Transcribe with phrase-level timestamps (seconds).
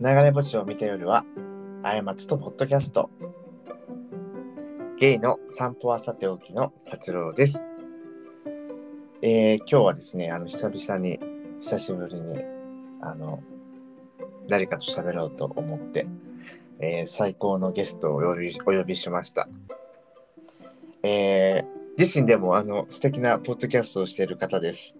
[0.00, 1.24] 流れ星を見た夜は、
[1.82, 3.10] 過ちとポッドキャスト。
[4.96, 7.64] ゲイの散歩はさておきの達郎です。
[9.22, 11.18] えー、今日はですね、あの、久々に、
[11.58, 12.38] 久しぶりに、
[13.00, 13.42] あの、
[14.48, 16.06] 誰かと喋ろうと思って、
[16.78, 19.48] えー最高のゲストをお呼びお呼びしました。
[21.02, 24.94] えー自身でもあの素敵なポッドキャストをしている方です。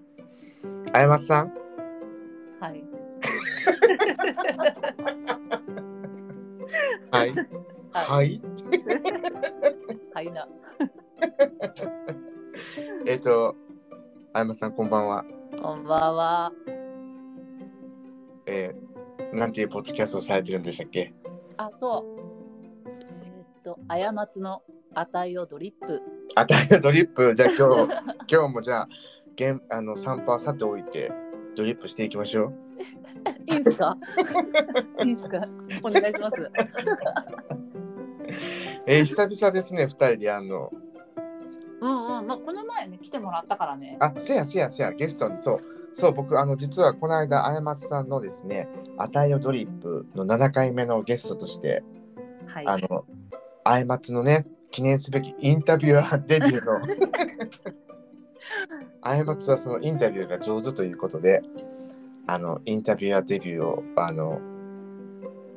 [0.93, 1.53] あやまつさん、
[2.59, 2.98] はい。
[7.11, 7.35] はい。
[7.93, 8.41] はい。
[10.15, 10.47] はいな。
[13.07, 13.57] えっ、と、
[14.33, 15.25] あやまつさん、こんばんは。
[15.61, 16.53] こんばんは。
[18.47, 21.15] えー、なんていうポッドキャストをされてるんでしたっけ？
[21.57, 22.21] あ、そう。
[23.25, 24.63] えーっと、過ちの
[24.95, 26.03] 値をドリップ。
[26.35, 27.93] あたりのドリップ、じゃあ今日、
[28.31, 28.89] 今日もじゃあ、
[29.37, 31.11] げんあの散歩はさておいて、
[31.57, 32.53] ドリップしていきましょう。
[33.47, 33.97] いいんすか？
[35.05, 35.47] いいんすか？
[35.83, 36.37] お願いします。
[38.87, 40.71] えー、久々ですね、二人でやんの。
[41.81, 42.27] うんうん。
[42.27, 43.97] まあ、この前ね、来てもらったからね。
[44.01, 45.59] あ、せやせやせや、ゲストに、そう。
[45.93, 48.69] そう、僕、あの、実はこの間、あやまつさんのですね、
[48.99, 51.83] あたいよドリップの7回目のゲストとして、
[52.47, 52.67] はい。
[52.67, 53.05] あの、
[53.65, 56.81] あやまつのね、記念すべきインタビュアーデビューの、
[59.03, 61.43] あやまつはそのインタビューが上手ということで、
[62.29, 64.39] あの、インタビュアーデビューを、あの、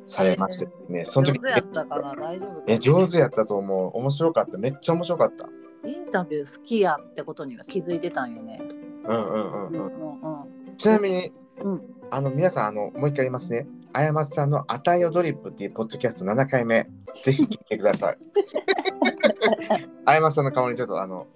[0.06, 2.14] されましてね、その時上手やったかな？
[2.14, 3.98] 大丈夫かえ、上手やったと思う。
[3.98, 4.58] 面白かった。
[4.58, 5.48] めっちゃ面白かった。
[5.86, 8.60] インタビュー好きやってことには気づいてたんよね。
[9.04, 9.86] うんうんうんうんうん。
[9.86, 11.82] うんちなみに、うん。
[12.10, 13.66] あの、皆さん、あの、もう一回言いますね。
[13.92, 16.88] あやまつさんのあたいよドリップっていうポッドキャスト7回目、
[17.22, 18.18] ぜひ聞いてください。
[20.06, 21.26] あやまつさんの代わりにちょっと、あの、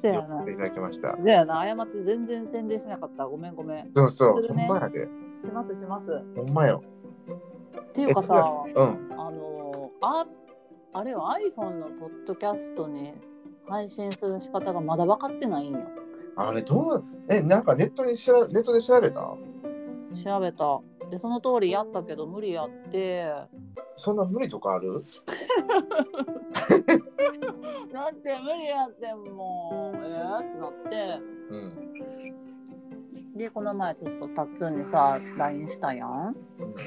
[0.00, 0.56] せやない。
[0.56, 1.16] ただきました。
[1.22, 1.76] せやな。
[1.76, 3.26] 過ち全然宣伝しなかった。
[3.26, 3.90] ごめんごめん。
[3.94, 5.08] そうそう、ほんまやで。
[5.40, 6.10] しますします。
[6.36, 6.82] ほんまよ。
[7.80, 9.12] っていうかさ、うん。
[9.18, 10.26] あのあ
[10.92, 13.14] あれは iPhone のポッドキャストに
[13.68, 15.80] 配信する仕方がまだ分かってないんよ。
[16.36, 19.20] あれ、どう、え、なんかネットにしら、ネットで調べた？
[19.20, 20.80] 調べた。
[21.10, 23.32] で、その通りやったけど無理やって。
[24.00, 25.04] そんな無理とかある？
[27.92, 31.20] だって無理やってもう、えー、ってなって。
[31.50, 33.36] うん。
[33.36, 36.34] で、この前ちょっとタッツンにさ、LINE したやん。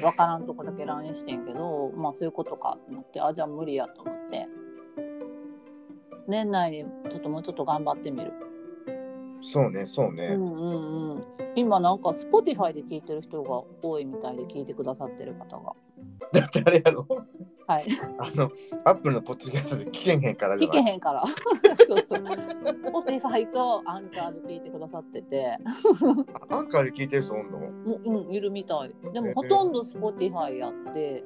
[0.02, 4.48] 分からんとこだけ LINE してんけど、まあそういうことかってなって、あ、じゃあ無理やと思って。
[6.28, 8.34] 年内にちょっともうちょっと頑張ってみる。
[9.46, 10.28] そうね、そうね。
[10.28, 11.24] うんうんうん、
[11.56, 15.74] 今なんか Spotify で聞いてる人が多いみたいで聞いてくださってる方が。
[16.32, 17.06] だってあれやろ？
[17.68, 17.86] はい。
[18.20, 18.50] あの、
[18.86, 21.26] アップルのポッドキャストで聞けへんから聞けへんから。
[21.26, 22.24] そうそう。
[22.24, 25.58] Spotify とアンカーで聞いてくださってて、
[26.50, 27.60] アンカーで聞いてる人おんの？
[27.60, 28.92] もううんいるみたい。
[29.14, 31.24] でもほとんど Spotify やって、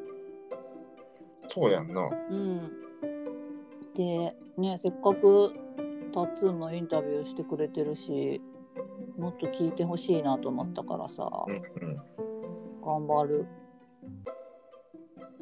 [1.47, 2.01] そうやんな。
[2.31, 2.71] うん。
[3.93, 5.53] でねせっかく
[6.11, 8.41] タッツンもインタビューしてくれてるし、
[9.17, 11.97] もっと聞いてほしいなと思ったからさ、うんうん。
[12.81, 13.47] 頑張る。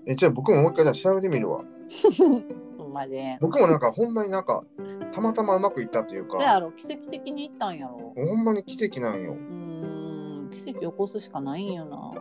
[0.08, 1.64] え、じゃあ僕ももう一回じゃあ調べてみるわ。
[2.78, 3.38] ほんまで。
[3.42, 4.64] 僕もなんかほんまになんか
[5.12, 8.14] たまたまうまくいったというかそやろ奇跡的にいったんやろ。
[8.16, 12.14] ほんまに奇跡なんようーん奇跡起こすしかないんよな。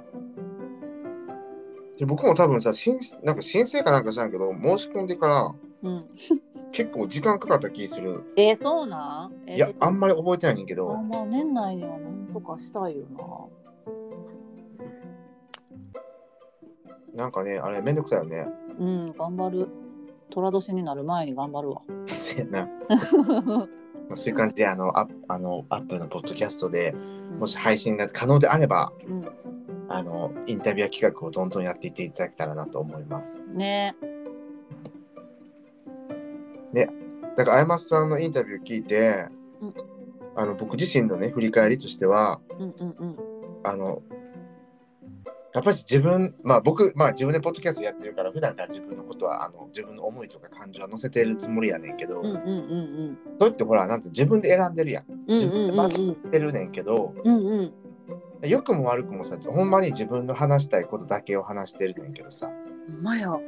[1.98, 6.04] で僕も多分さ申なんか申請かなんか知らんけど申し込んでからうん。
[6.74, 8.24] 結構時間かかった気する。
[8.36, 9.48] えー、そうなん？
[9.48, 10.92] えーいやあんままり覚えてないねんけど。
[10.92, 13.04] あまあ年内にはなんとかしたいよ
[17.16, 17.26] な。
[17.28, 18.38] んかねあれめんどくさいよね。
[18.38, 18.50] な。
[18.80, 19.68] うん、頑張る。
[20.30, 21.80] 寅年になる前に頑張るわ。
[22.08, 22.68] せやな。
[22.88, 23.68] ま
[24.12, 26.92] あそういう感じであのアップあのアップルのポッドキャストで
[27.38, 29.24] もし配信が可能であればうん、
[29.88, 33.44] あのインタビュアー企画をどんどんやっていっていただけたらなと思います。
[33.52, 33.94] ね
[37.36, 39.28] だからあやまさんのインタビュー聞いて、
[39.60, 39.74] うん
[40.36, 43.16] あの僕自身のね振り返りとしてはうんうんうん。
[43.62, 44.02] あの
[45.54, 55.20] やっぱり自分まあ僕まあ自分でポッドキャストやってるから普段から自分のことはあの自分の思いとか感情は載せてるつもりやねんけど、うんうんうんそれってほらなんて自分で選んでるやんうん。
[55.28, 57.72] うん自分でまうんうんとめてるねんけど、うんうん。
[58.42, 62.50] 良くも悪くもさほんまに自分の話したいことだけを話してるねんけどさ
[62.88, 63.38] ほんまや。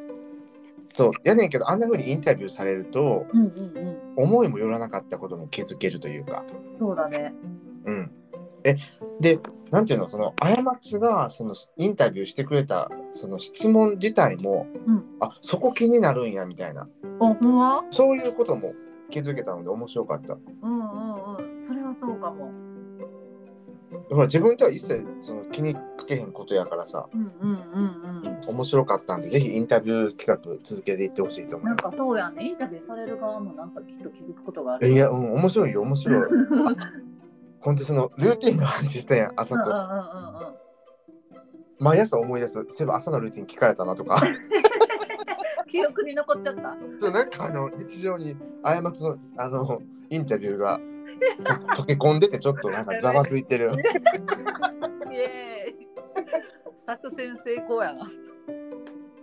[0.96, 3.96] そうやねんけどあんな風にインタビューされるとうんうんうん。
[4.16, 6.44] 思いもよらなかったことも気づけるというか
[6.78, 7.34] そうだね。
[7.84, 8.10] うん
[8.64, 8.76] え
[9.20, 9.38] で
[9.70, 10.08] なんていうの？
[10.08, 16.88] その過ちがそのインタビューしてくれたその質問自体も、うんあそこ気になるんやみたいなあ、
[17.18, 17.84] ほんま？
[17.90, 18.72] そういうことも
[19.10, 21.60] 気づけたので面白かったうんうんうん。
[21.60, 22.50] それはそうかも。
[24.08, 34.92] ほら自分とは一切その気にかけへんことやからさ、うんうんうんうん面白かったんでぜひインタビュー企画続けていってほしいと思いまなんかそうやねインタビューされる側もなんかきっと気づくことがあるす。
[34.92, 36.22] いや、うん、面白いよ面白い。
[36.22, 36.76] うんうんうんうん
[37.58, 39.70] ほんとそのルーティンの話したやん朝と。
[39.70, 40.66] うん
[41.78, 44.22] 毎朝思い出すそういえば朝のルーティン聞かれたなとか
[45.68, 46.76] 記憶に残っちゃった。
[46.98, 50.80] そうなんかあの日常に過ちのあのインタビューが
[51.76, 53.72] 溶け込んでてちょっとなんかざわついてる。
[55.10, 55.86] イエーイ
[56.76, 58.10] 作戦成功やな。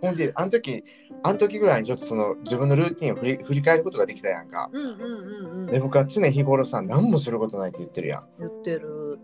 [0.00, 0.84] ほんであの時
[1.22, 4.68] あの時ぐらいにちょっとその自分のルーティンを振り振り返ることができたやんか。
[4.72, 5.66] うんうんうんうん。
[5.66, 9.18] で僕は常日頃さ何もすることないって言ってるや言ってる。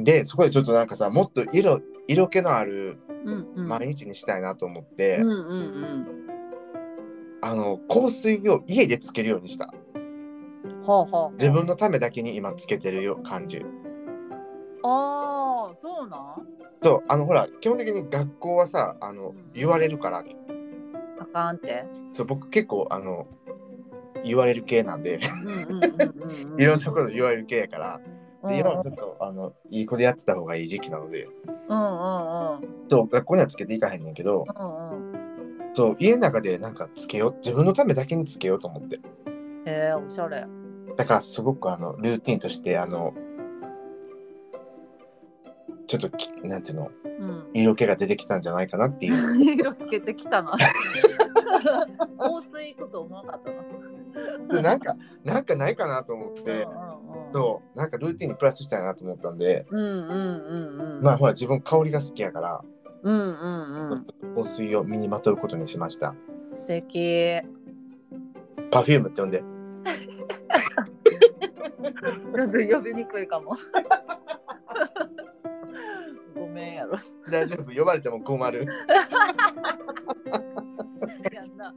[0.00, 0.04] ん。
[0.04, 2.98] でそこでちょっとなんかさもっと色色気のある。
[3.54, 6.06] 毎日にしたいなと思って、うんうんうん。
[7.42, 9.72] あの香水を家でつけるようにした。
[10.86, 11.30] はあはあはあ。
[11.32, 13.64] 自分のためだけに今つけてるよ感じ。
[14.82, 16.46] ああ、そうなん？
[16.82, 20.24] そうあのほら基本的に学校はさあのうん言われるから
[21.18, 21.84] あかんって。
[22.12, 23.26] そう僕結構あの
[24.24, 25.20] 言われる系なんで。
[26.56, 28.00] いろんなこと言われる系やから
[28.48, 31.28] で今はちょっとあのいい子でやってた方がいい時期なので
[31.68, 32.88] うんうんうん。
[32.88, 35.74] そう学校にはつけていかへんねんけどうんうん。
[35.74, 38.96] そう家の中でなんかつけよう自分のためだけにつけようと思って
[39.66, 40.46] へえ、おしゃれ。
[41.00, 43.14] だからすごくあのルーティンとしてあの
[45.86, 47.50] ちょっときなんていうのうん。
[47.54, 50.58] 色気が出てきたんじゃないかなっていう色つけてきたな。
[52.18, 54.56] 香水行くと思わなかったな。
[54.56, 54.94] でなんか
[55.24, 57.32] なんかないかなと思ってうんうんうん。
[57.32, 61.02] そうなんかルーティンにプラスしたいなと思ったんでうんうんうんうん。
[61.02, 62.60] まあほら自分香りが好きやから
[63.04, 64.34] うんうんうん。
[64.36, 66.14] 香水を身にまとうことにしました
[66.50, 67.40] 素敵。
[68.70, 69.42] パフュームって呼んで
[72.34, 73.56] ちょっと呼びにくいかも。
[76.34, 76.98] ごめんやろ。
[77.30, 78.66] 大丈夫呼ばれても困る
[81.32, 81.74] やんな。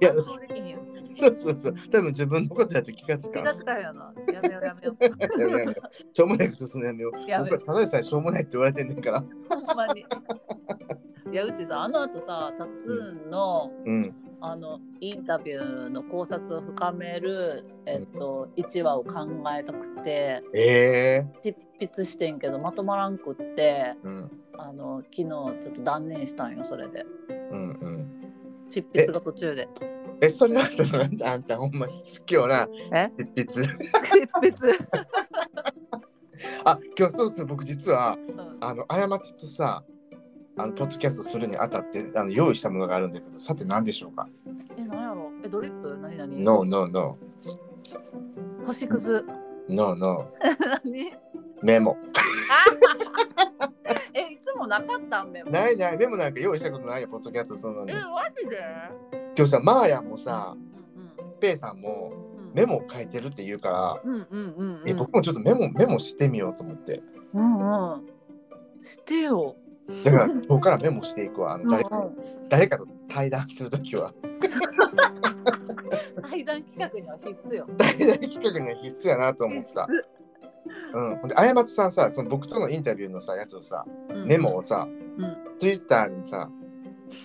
[0.00, 0.78] いや反応できひんよ
[1.14, 4.14] そうそうそう多分自分のことやって気がつかん気がつかへんよな。
[4.32, 5.04] やめようやめよう。
[5.04, 5.74] やめようやめよう
[6.16, 9.26] しょうもないことするのやめようやめ僕はただでさえしょうもないって言われてんねんからほ
[9.60, 10.06] んまに。
[11.32, 12.92] いやうちさあの後さタッツ
[13.26, 14.14] ンのうん
[14.44, 19.12] あのインタビューの考察を深める、えっと、1話を考
[19.56, 24.30] えたくてええ執筆してんけどまとまらんくってうん。
[24.58, 27.06] あの昨日ちょっと断念したんよそれで。
[27.50, 28.10] うんうん。
[28.68, 29.68] 執筆が途中で。
[30.20, 31.92] えそれはそのあんたほんま好
[32.26, 33.10] きよなえ？
[33.36, 33.62] 執筆。
[33.64, 33.70] 執
[34.40, 34.78] 筆、
[36.64, 38.58] あ今日そうそう僕実はうん。
[38.60, 39.84] あの過ちとさ
[40.56, 44.28] あのポッドキャストするにあたってあの用意したものがあるんだけどさて何でしょうか？
[44.76, 45.30] え何やろ？
[45.44, 45.96] えドリップ？
[45.98, 47.16] 何何 ?No no no
[48.66, 49.24] 星屑。
[49.68, 50.28] No no
[50.84, 51.12] 何？
[51.62, 51.96] メモ。
[54.14, 55.30] えいつもなかったん？
[55.30, 55.50] メモ。
[55.50, 55.96] ないない。
[55.96, 57.92] メモなんか用意したことないよポッドキャストするのに。
[57.92, 58.00] えマ
[58.38, 58.58] ジで？
[59.36, 60.72] 今日さマーヤンもさうん
[61.40, 62.52] ペイさんもうん。
[62.52, 64.86] メモを書いてるって言うから、うんうんうんうん。
[64.86, 67.02] え僕もちょっとメモメモしてみようと思って。
[67.32, 68.06] うんうん。
[68.82, 69.56] してよ
[70.04, 71.54] だから今日からメモしていくわ。
[71.54, 72.10] あの誰か
[72.48, 74.12] 誰かと対談するときは。
[76.30, 77.66] 対談企画には必須よ。
[77.78, 79.86] 対談企画には必須やなと思った。
[80.94, 84.26] うん、ほんで過ちさんさその僕とのインタビューのさやつをさうん。
[84.26, 85.36] メモをさ、うん。
[85.58, 86.48] ツイッターにさ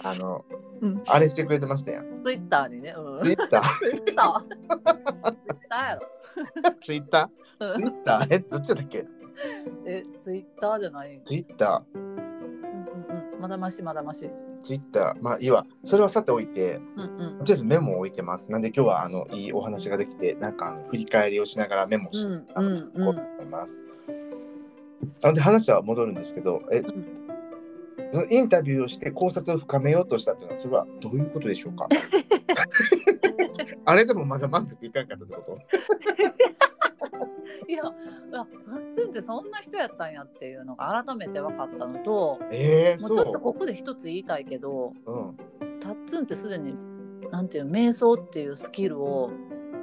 [0.03, 0.43] あの、
[0.81, 1.03] うん。
[1.07, 2.23] あれしてくれてましたやん。
[2.23, 2.93] ツイッターにね。
[2.97, 3.23] うん。
[3.23, 3.63] ツイッター？
[3.79, 4.41] ツイッター。
[5.25, 6.01] ツイッターやろ。
[6.81, 7.65] ツイッター？
[7.65, 7.73] うん。
[7.73, 8.27] ツイッター？
[8.29, 9.05] えどっちだっけ？
[9.85, 12.16] えツイッターじゃないツイッタうんうんうん
[13.39, 14.25] まだましまだまし。
[14.25, 15.23] ーツイッター。
[15.23, 15.65] まあいいわ。
[15.83, 17.39] それはさておいてうんうん。
[17.39, 18.49] とりあえずメモを置いてます。
[18.49, 23.79] なんで今日はあのいいお話ができてなんか振り返りをしながらメモして、うんあのうんうんこうと思います。
[25.21, 26.85] なので話は戻るんですけどえん。
[28.11, 31.87] そのインタビューをして考察を深めようとしたというのはそれはどういうことでしょうか？
[33.85, 35.59] あれでもまだ満足いかんかったってこと？
[37.67, 37.93] いやあ
[38.65, 45.37] タッツンってそんな人やったんやっていうのが改めて分かったのとえー、もそううちょっとここで一つ言いたいけどうん、
[45.79, 46.75] タッツンってすでに
[47.31, 49.31] なんていうの瞑想っていうスキルを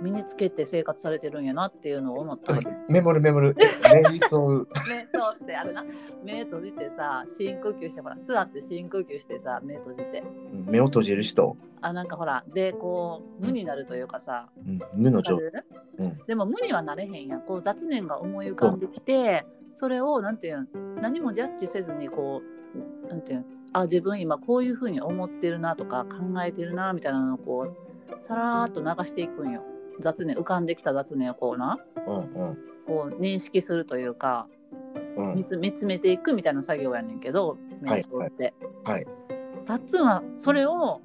[0.04, 2.52] 身につけて生活されてるんやなっていうのを思った。
[2.88, 3.54] メモるメモる。
[3.54, 4.48] 瞑想。
[4.48, 4.66] 瞑
[5.12, 5.82] 想ってあれな。
[6.22, 10.22] 目閉じてさ深呼吸してほら座って深呼吸してさ目閉じて。
[10.52, 14.48] うん目を閉じる人、あなんかほらでこう無になるというかさ。
[14.66, 15.64] うん、無の状わかる？
[15.98, 16.18] うん。
[16.26, 17.42] でも無にはなれへんやん。
[17.42, 20.68] こう雑念が思い浮かんできてそれをなんていうん
[21.00, 22.42] 何もジャッジせずにこ
[23.06, 29.64] うなんていうんあ自分今こういうふうに思ってるなとか考えてるなみたいなのをこうさらーっと流していくんよ
[30.00, 34.46] 雑念浮かんできた雑念をこうなうんうんこう認識するというか
[35.16, 38.54] うん見つ見つめていくみたいな作業やねんけど瞑想って。
[38.84, 39.06] はい
[39.64, 41.00] タッツンはそれを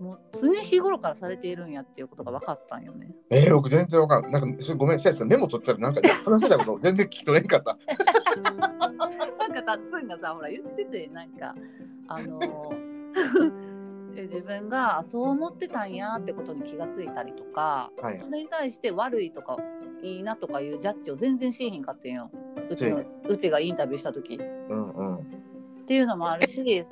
[0.00, 3.14] もう常日頃からされているんやっていうことが分かったんよね。
[3.30, 4.32] えー、僕全然わかんない。
[4.32, 7.78] なんかごめん、シャイさんメモ取ったらなんか話してたこと全然聞き取れんかった。
[9.38, 11.54] なんかタッツンがさほら言っててなんか
[12.08, 13.73] あのえ
[14.22, 18.18] 自分がそう思ってたんやってことに気がついたりとかはい。
[18.18, 19.56] それに対して悪いとか
[20.02, 22.30] いいなとかいうジャッジを全然しーひんかってんよ。
[22.70, 24.34] うちのうちがインタビューした時。
[24.34, 25.26] っうんうん。
[25.86, 26.84] ていうのもあるし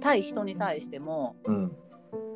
[0.00, 1.76] 対人に対してもうん。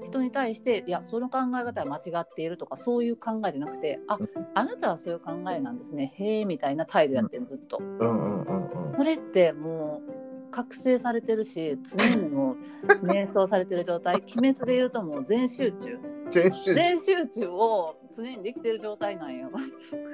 [0.04, 4.18] 人に対していやその考え方は間違っているとかそういう考えじゃなくてあ
[4.54, 6.14] あなたはそういう考えなんですね。
[6.16, 7.78] へえみたいな態度やってるずっと。
[7.80, 8.96] うんうんうんうん。
[8.96, 10.15] それってもう
[10.56, 14.14] 覚醒されてるし常にもう瞑想されてる状態。
[14.16, 15.98] 鬼滅で言うともう全集中。
[16.30, 19.50] 先週全集中を常にできてる状態なんよ。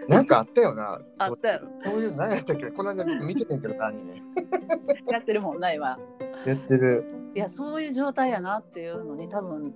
[0.08, 1.00] なんかあったよな。
[1.20, 4.14] あったやろそういう何やったっけこの間僕見ててんけどなアニメ。
[5.12, 5.96] やってるもんな今。
[6.44, 7.06] やってる。
[7.36, 9.72] いやそういう状態やなっていうのに多分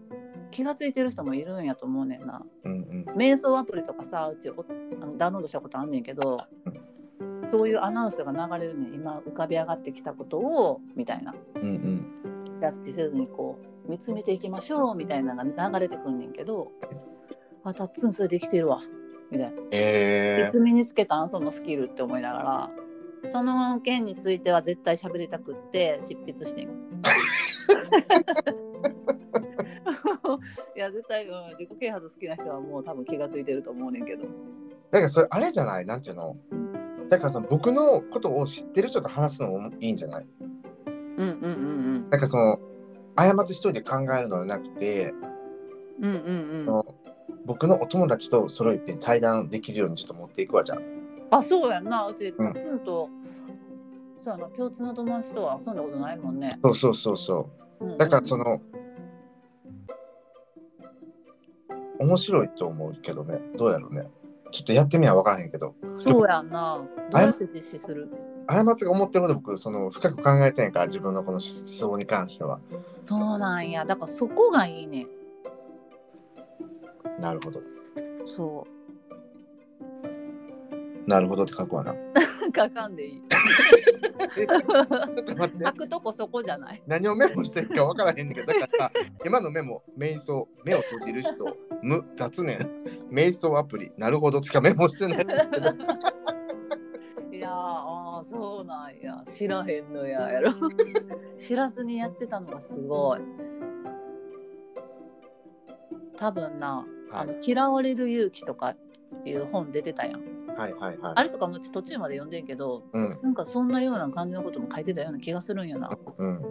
[0.51, 2.43] 気がついてる人もいるんやと思うねんな。
[2.65, 3.17] うんうん。
[3.17, 4.65] 瞑想アプリとかさうちお
[5.01, 6.39] あのダウンロードしたことあんねんけど
[7.51, 11.35] そういうアナウンスが流れるねん今浮かび上がってきたことをみたいな。
[11.57, 12.07] うんうん。
[12.61, 16.73] ジャッジせずにこう見つめていきましょうみたいなのが流れてくんねんけど
[17.65, 18.81] あタッツンそれできてるわ
[19.31, 19.63] みたいな。
[19.73, 22.71] えいつ身につけたんそのスキルって思いながら
[23.31, 26.69] その件については絶対喋りたくって執筆してん。
[30.77, 34.25] いや絶対、うん、自己啓発好きな人はもう多分気がついてると思うねんけど。
[34.25, 34.27] ー、
[34.91, 35.87] だからそれあれじゃない？
[35.87, 36.37] なんていうの？
[37.09, 40.27] だからその僕のことを知ってる人と話すのもいいんじゃない？
[40.87, 41.25] うんうんう
[41.99, 42.59] んなんかその
[43.15, 45.15] 過ち一人で考えるのではなくて、
[46.01, 46.83] うんうんうん。
[47.47, 50.77] 僕のお友達とそれをいっぺん対談できるようにちょっと持っていくわじゃ
[51.31, 51.39] あ。
[51.39, 52.07] あそうやんな。
[52.07, 52.53] うちうん。
[52.53, 53.09] タツンと、
[54.19, 57.49] そうやな共通の友達とは遊んだことないもんね、そうそうそうそ
[57.81, 57.85] う。
[57.85, 57.99] うんうん。
[57.99, 58.61] だからその、
[61.99, 64.11] 面白いと思うけどね、どうやろうね。
[64.53, 66.81] ちょっとやってみな分からへんけど、そうやんな。
[67.11, 68.09] どうやって実施する？
[68.47, 72.61] 過ちが思ってるほど僕、その深く考えてんから、自分のこの思想に関しては。
[73.05, 73.85] そうなんや。
[73.85, 75.07] だからそこがいいね。
[77.21, 77.61] なるほど。
[78.25, 78.67] そ
[81.07, 81.93] なるほどって書くわな。
[81.93, 81.97] う
[82.55, 83.23] 書かんでいい。
[84.39, 84.63] え ちょっ
[85.25, 85.65] と待って。
[85.65, 85.73] 書。
[85.73, 86.83] くとこそこじゃない。
[86.87, 88.93] 何をメモしてるか分からへんねんけど、だから
[89.25, 92.59] 今のメモ、瞑想、目を閉じる人、無、雑念、
[93.11, 95.27] 瞑想アプリ、なるほどしかメモしてない。
[97.37, 99.23] いやーあーそうなんや。
[99.29, 100.33] 知らへんのや。
[100.33, 100.53] やろ
[101.37, 103.21] 知らずにやってたのがすごい。
[106.17, 108.75] 多分な「あの嫌われる勇気」とか
[109.25, 111.13] いう本出てたやんはいはいはい。
[111.15, 116.29] あれとかも途中まで読んでんけどうんなんかそんなような感じのことも書いてたような気がするんやなうん。
[116.29, 116.43] うん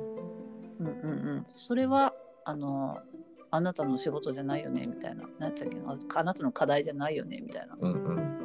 [0.79, 2.99] うんうんそれはあの
[3.51, 5.77] あなたの仕事じゃないよねみたいな何やったっけ？
[5.79, 8.15] なあなたの課題じゃないよねみたいなうんうん。
[8.17, 8.35] うん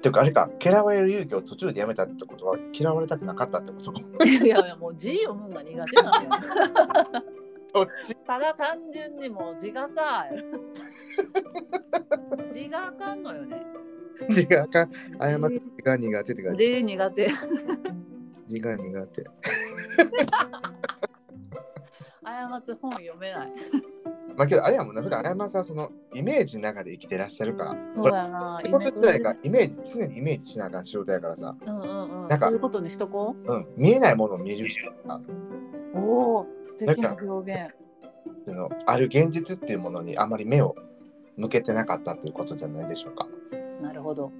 [0.00, 4.24] ていうかあれか嫌われる勇気を途中でやめたってことは嫌われたくなかったってこと？
[4.24, 6.30] いやいやもう字読むんが苦手なんよ。
[8.24, 10.24] ただ単純にもう字がさ
[12.52, 13.60] 字があかんのよね。
[14.30, 17.30] 字があかん謝って字が苦手って感じ字苦手。
[18.48, 19.24] 字が苦手
[22.24, 23.52] 過つ本読めない。
[24.36, 28.60] まあけどあれやもんな普段あやまさんそのイメージの中で生きてらっしゃるからそうやな。
[28.64, 32.28] 仕事自体がイメージ常にイメージしなあかん仕事やからさ、うんうんうん。
[32.28, 34.66] なんかそういうことにしとこうん、見えないものを見る
[35.08, 35.16] あ
[35.94, 35.98] う。
[35.98, 36.00] お
[36.40, 37.74] お、素敵な表現。
[38.46, 40.76] そのある現実っていうものにあまり目を
[41.36, 43.26] 向けてなかったっていうことじゃないでしょうか
[43.80, 44.32] なるほど。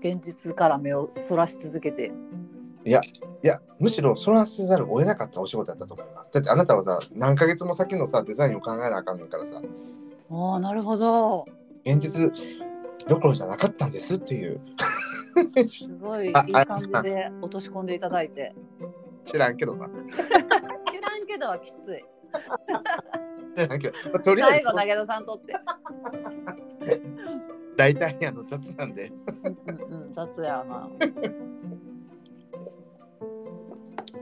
[0.00, 2.12] 現実から目をそらし続けて。
[2.84, 3.00] いや
[3.42, 9.60] いやむしろそらせざるを得なかったお仕事だったと思いますだってあなたはさ何ヶ月も先のさデザインを考えなあかんねんからさ
[10.30, 11.44] おお、なるほど。
[11.84, 12.32] 現実
[13.06, 14.60] どころじゃなかったんですっていう
[15.68, 18.54] すごいいいああ感じで落とし込んでいただいて。
[19.26, 19.88] 知らんけどな
[20.90, 22.04] 知らんけどはきつい。
[23.56, 25.54] 知らんけど、まあとりあえず最後、投げ出さんとって。
[27.76, 29.12] 大体あの雑なんで
[29.88, 30.88] うんうん、雑やな。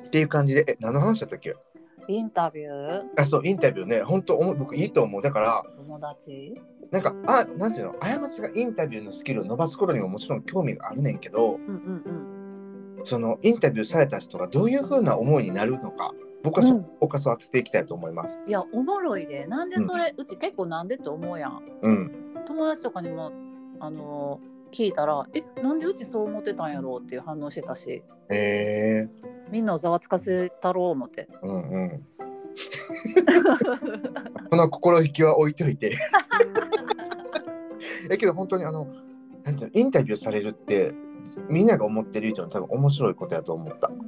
[0.06, 1.54] っていう感じでえ何の話だったっけ？
[2.08, 3.02] インタビュー？
[3.16, 6.54] あそうインタビューね本当僕いいと思うだから友達？
[6.90, 7.94] なんかあなんていうの？
[7.94, 16.12] 過ちがインタビューのスキルを伸ばすことにももちろん興味があるねんけどうんうんそのインタビューされた人がどういうふうな思いになるのか
[16.42, 18.42] 僕はそこをそ当てていきたいと思います。
[18.44, 18.48] うん。
[18.48, 19.46] いや、おもろいで。
[19.48, 21.60] なんでそれ、うち結構なんでって思うやん。
[21.82, 23.30] うん友達とかにも、
[23.78, 24.40] あの、
[24.72, 29.08] 聞いたら「えなんでうちそう思ってたんやろ?」っていう反応してたしへえ
[29.50, 31.26] みんなをざわつかせたろう思って。
[31.42, 32.06] うんうん。
[34.50, 35.96] この心意気は置いといて。
[38.10, 38.86] えけど本当にあの
[39.44, 40.92] なんていうのインタビューされるって
[41.48, 43.88] みんなが思ってる以上に多分面白いことやと思った。
[43.88, 44.02] うんう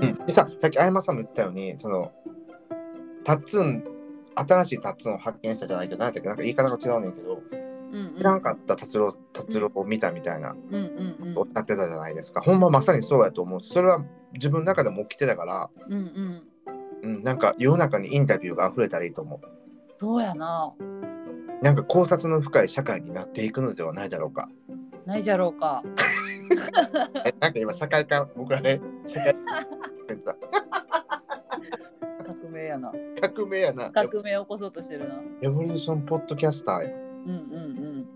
[0.00, 2.10] んうん、でささっきあやまさんも言ったようにその
[3.22, 3.84] タッツン
[4.34, 12.40] 新しいタッツンを発見したじゃないけど何だっけなんか言い方が違うねんけどうんうん知らんかった達郎達郎を見たみたいなうんうんうんおってたじゃないですか。
[12.40, 16.42] ほんままさにそうやと思うしそれは自分の中でも起きてたから、うんうん
[17.02, 19.40] うん、なんか世の中にインタビューが溢れたらいいと思う。
[19.98, 20.72] そうやな
[21.62, 24.48] なんか考察の深い社会になっていくのではないだろうか。
[25.06, 25.82] ないじゃろうか
[27.26, 29.36] えなんか今社会科僕らね社会
[30.24, 30.36] 革
[32.54, 32.92] 命やな。
[33.20, 33.90] 革命やな。
[33.90, 35.16] 革命を起こそうとしてるな。
[35.40, 36.90] レボリューションポッドキャスターや。
[36.90, 38.06] うんうん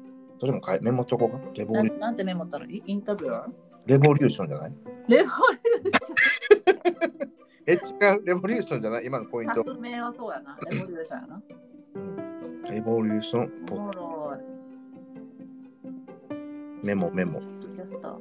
[0.40, 1.38] それもかいメモっとこうか。
[1.54, 2.82] レうんなボリんなんてメモったらいい？
[2.86, 3.50] インタビュアー？
[3.86, 4.72] レボリューションじゃない？
[5.08, 5.30] レボ
[7.66, 8.24] え違う。
[8.24, 9.06] レボリューションじゃない？
[9.06, 9.64] 今のポイント。
[9.64, 10.56] 革命はそうやな。
[10.70, 11.42] レボリューションやな。
[12.72, 14.36] レボリューションポおもろ
[16.82, 16.86] い。
[16.86, 17.40] メモメモ。
[17.40, 18.18] キャスター。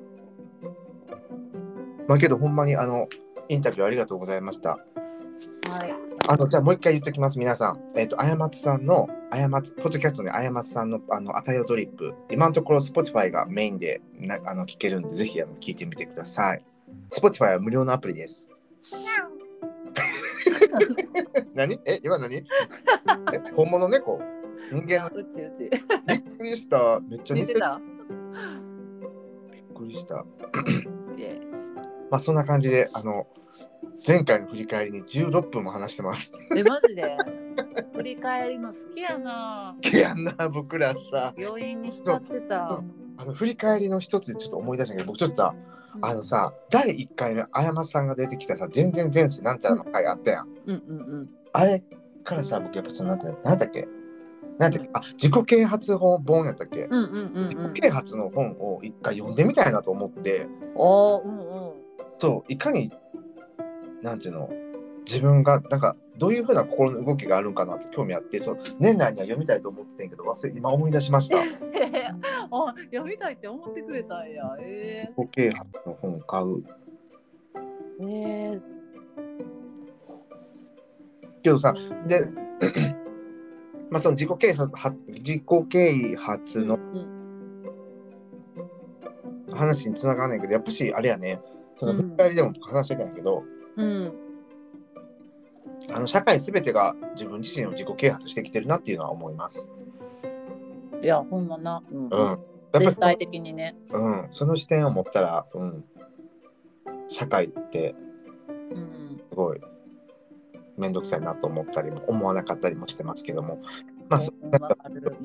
[2.07, 3.07] まあけどほんまにあの
[3.49, 4.71] インタビューありがとうございました。
[4.71, 4.77] は
[5.85, 7.79] いあのじゃあもう一回言っておきます皆さん。
[7.95, 16.63] えっ、とあやまつさんのあやまつポッドキャストであやまつさんのあのあたよドリップ今のところ Spotify がメインでなあの聞けるんでぜひあの聞いてみてください。
[17.11, 18.49] Spotify は無料のアプリです。
[21.53, 21.79] 何？
[21.85, 22.35] え今何？
[22.35, 22.43] え
[23.55, 24.19] 本物猫？
[24.71, 25.07] 人間の？
[25.15, 25.69] うちうち
[26.07, 26.99] びっくりした。
[27.09, 27.79] めっちゃ似てた？
[29.53, 30.25] びっくりした。
[32.09, 33.27] まあそんな感じであの
[34.05, 36.33] 前回の振り返りに16分も話してます。
[36.55, 37.17] えマジで？
[37.93, 39.75] 振り返りの好きやな。
[39.83, 41.33] いやんな僕らさ。
[41.35, 42.83] 病院に浸ってそたう。
[43.17, 45.55] あの振り返りの一つでちょっと思い出したけど僕ちょっとさ
[46.01, 50.47] あのさ第1回目あやまさんが出てきたさ全然前世なんちゃらの回あったやん。
[50.67, 51.29] うんうんうん。
[51.51, 51.83] あれ
[52.23, 53.87] からさ僕やっぱそのなんてなんだっけ？
[54.59, 54.89] なんだっけ？
[54.93, 57.43] あ自己啓発本本やったっけ、うんうんうんうん。
[57.49, 60.47] 自己啓発の本を一回読んでみたいなと思って。
[60.75, 61.73] おーうんうん。
[62.19, 62.91] そういかに
[64.07, 64.49] なんていうの？
[65.05, 71.37] 自分がなんかどういうふうな心の動きがあるんかなって興味あってそう年内には読みたいと思ってたんやけど忘れ今思い出しました。
[71.39, 71.43] あ
[72.91, 74.57] 読みたいって思ってくれたんや。
[74.59, 76.57] え自己啓発の本を買う。
[76.57, 76.63] ー、
[78.01, 78.61] えー、
[81.41, 81.73] けどさ
[82.05, 82.25] で
[83.89, 87.17] まあその自己啓発は自己啓発のうん
[89.53, 91.39] 話につながんねんけどやっぱしあれやね。
[91.77, 91.97] そのうん。
[91.97, 93.56] 振り返りでも話してたんやけど、うん
[95.93, 99.71] あの社会すべてが自分自身を自己啓発してきてるなっていうのは思います。
[101.01, 102.05] いやほんまな、うん。
[102.05, 102.11] うん。
[102.11, 102.39] やっ
[102.71, 103.75] ぱ絶対的にね。
[103.91, 105.85] うん、その視点を持ったら、うん、
[107.07, 107.95] 社会って
[108.49, 109.21] うん。
[109.29, 109.61] すごい
[110.77, 113.61] 面倒くさいなと思ったりも思わなかったりもしてますけども、
[114.09, 115.15] まあそうんわかる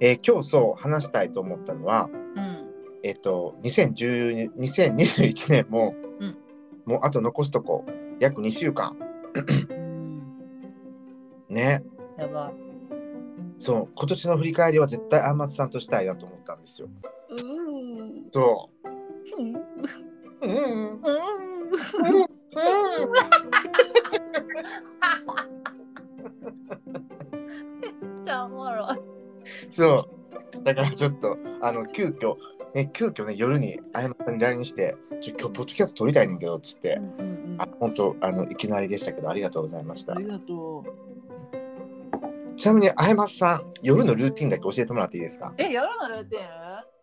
[0.00, 2.70] えー今日そう話したいと思ったのは、うん。
[3.02, 6.03] えっと2010 2021年も、うん
[6.86, 7.84] もうあと残すとこ
[8.20, 8.96] 約2週間。
[9.34, 10.22] うん。
[11.48, 11.82] ね。
[12.18, 12.50] やば。
[12.50, 12.54] い
[13.58, 13.88] そう。
[13.94, 16.88] 今年の振り返りは絶対あんまつさんとしたいなと思ったんですよ。
[17.30, 17.40] うー
[18.32, 18.70] そ
[19.36, 19.42] う。
[19.42, 19.54] ん。
[19.56, 19.58] う。
[20.42, 20.50] うん。
[20.50, 20.52] うん。
[20.52, 21.00] うん。
[21.00, 21.00] うん。
[27.80, 28.98] めっちゃおもろい
[29.70, 30.62] そう。
[30.62, 32.36] だからちょっとあの急遽
[32.74, 34.34] ね急遽ね夜にあやまさん。
[34.34, 40.16] に LINE して「ちょ今日ポッドキャスト撮りたいねんけど」っつって、うんうんあ本当あのいきなりでしたけどありがとうございました。
[40.16, 40.24] あり。
[40.26, 42.56] がとう。
[42.56, 45.54] ちなみにあやまさん夜のルーティンだけ教えてもらっていいですか？
[45.56, 46.44] え夜のルーティン？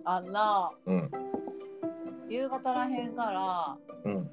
[0.03, 0.71] あんな。
[0.85, 1.11] うん。
[2.29, 4.29] 夕方らへんからうん。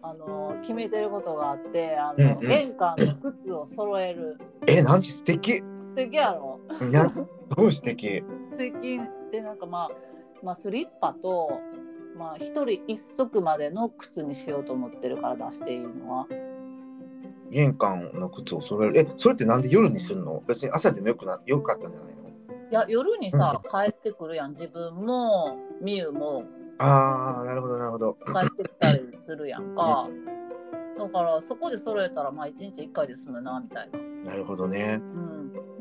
[0.00, 2.48] あの決めてることがあってあの、うんうん。
[2.48, 4.38] 玄関の靴を揃える。
[4.66, 5.58] えなんち素敵。
[5.58, 5.64] 素
[5.96, 6.58] 敵やろ？
[6.90, 7.22] なす
[7.54, 8.22] ごい素敵。
[8.52, 9.00] 素敵。
[9.30, 9.90] でなんかまあ
[10.42, 11.60] まあスリッパと
[12.16, 16.26] まあ一人一足までの靴にしようと思ってるから出していいのは。
[17.50, 18.98] 玄関の靴を揃える。
[18.98, 20.42] えそれってなんで夜にするの？
[20.46, 22.22] 別に朝でもよくなよかったんじゃないの？
[22.70, 24.52] いや夜にさ帰ってくるやん。
[24.52, 26.44] 自分もみゆも。
[26.78, 28.16] ああなるほどなるほど。
[28.24, 30.08] 帰ってきたりするやんか。
[30.98, 33.98] だからそこで揃えたらまあ一日一回で済むなみたいな。
[34.32, 34.98] なるほどね。
[35.00, 35.31] うん、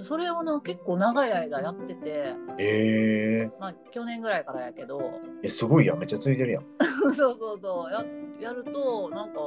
[0.01, 3.49] それをな結構長い間やってて、え。
[3.49, 5.01] ー、まあ、去年ぐらいからやけど。
[5.43, 5.99] えすごいやん。
[5.99, 6.65] めっちゃついてるやん。
[7.15, 7.91] そうそうそう。
[7.91, 8.05] や
[8.39, 9.39] やるとなんか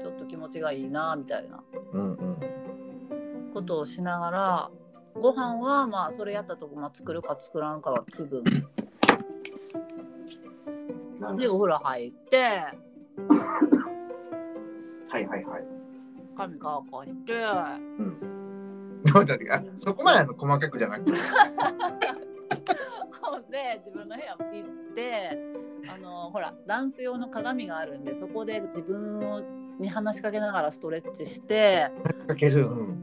[0.00, 1.62] ちょっと気持ちがいいなみたいな。
[1.92, 2.60] うんうん
[3.52, 4.70] ことをしながら
[5.14, 8.44] ご飯はまあそれやったとこ、まあ、作るか作らんかは気分。
[11.36, 12.38] でお風呂入って。
[15.08, 15.66] はいはいはい。
[16.36, 17.32] 髪乾かして。
[17.98, 18.39] うん。
[19.74, 21.18] そこまであの細かくじゃなくて？
[23.22, 25.38] ほ んで自分の部屋行って
[25.94, 29.42] あのほらダンス用の鏡があるんでそこで自分を
[29.78, 31.90] に話しかけながらストレッチして
[32.26, 32.66] かける。
[32.66, 33.02] うん。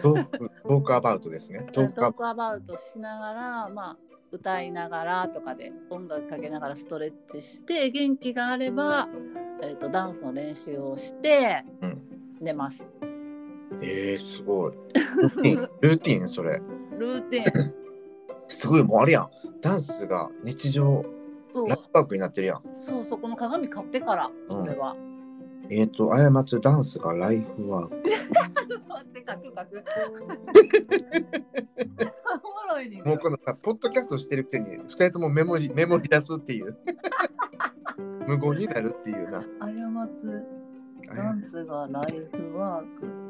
[0.00, 1.66] トーク、トークアバウトですね。
[1.72, 3.96] トトークアバウトしながらまあ
[4.30, 9.08] 歌いながらとかで音楽かけながらストレッチして元気があれば、
[9.62, 12.02] えー、とダンスの練習をしてうん
[12.40, 12.86] 寝ます。
[13.82, 14.72] えー、すごい。
[15.16, 16.60] ルーティン、ルーティンそれ。
[16.98, 17.74] ルーティン。
[18.48, 19.30] すごい、もうあれやん。
[19.60, 21.04] ダンスが日常、
[21.54, 22.62] ラップワークになってるやん。
[22.76, 24.96] そうそこの鏡買ってからそれは。
[25.70, 28.02] えっ、ー、と、あやまつダンスがライフワーク。
[28.08, 29.84] ちょっと待って書く書く。
[32.42, 36.76] おもろいねもうこのさポッドキャストしてるくせに、二人ともメモリ、メモリ出すっていう。
[38.26, 39.44] 無言になるっていうな。
[39.60, 40.42] あやまつ
[41.14, 43.27] ダンスがライフワーク。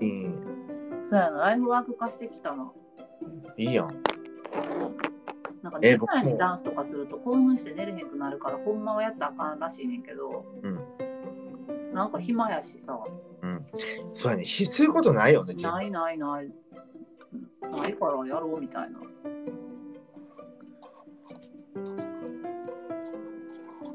[0.00, 0.38] えいー、い
[1.04, 2.72] そうやな、ライフワーク化してきたな。
[3.56, 4.02] いいやん。
[5.62, 11.94] なんかえ寝る前にダンスとかすると興奮して寝れへんくなるから、ほんまはやったらあかんらしいねんけど、うん。
[11.94, 12.98] なんか暇やしさ、
[13.42, 13.66] うん。
[14.12, 14.44] そうやね。
[14.44, 16.52] ひすることないよね、ないないない。
[17.62, 19.00] ないからやろうみたいな。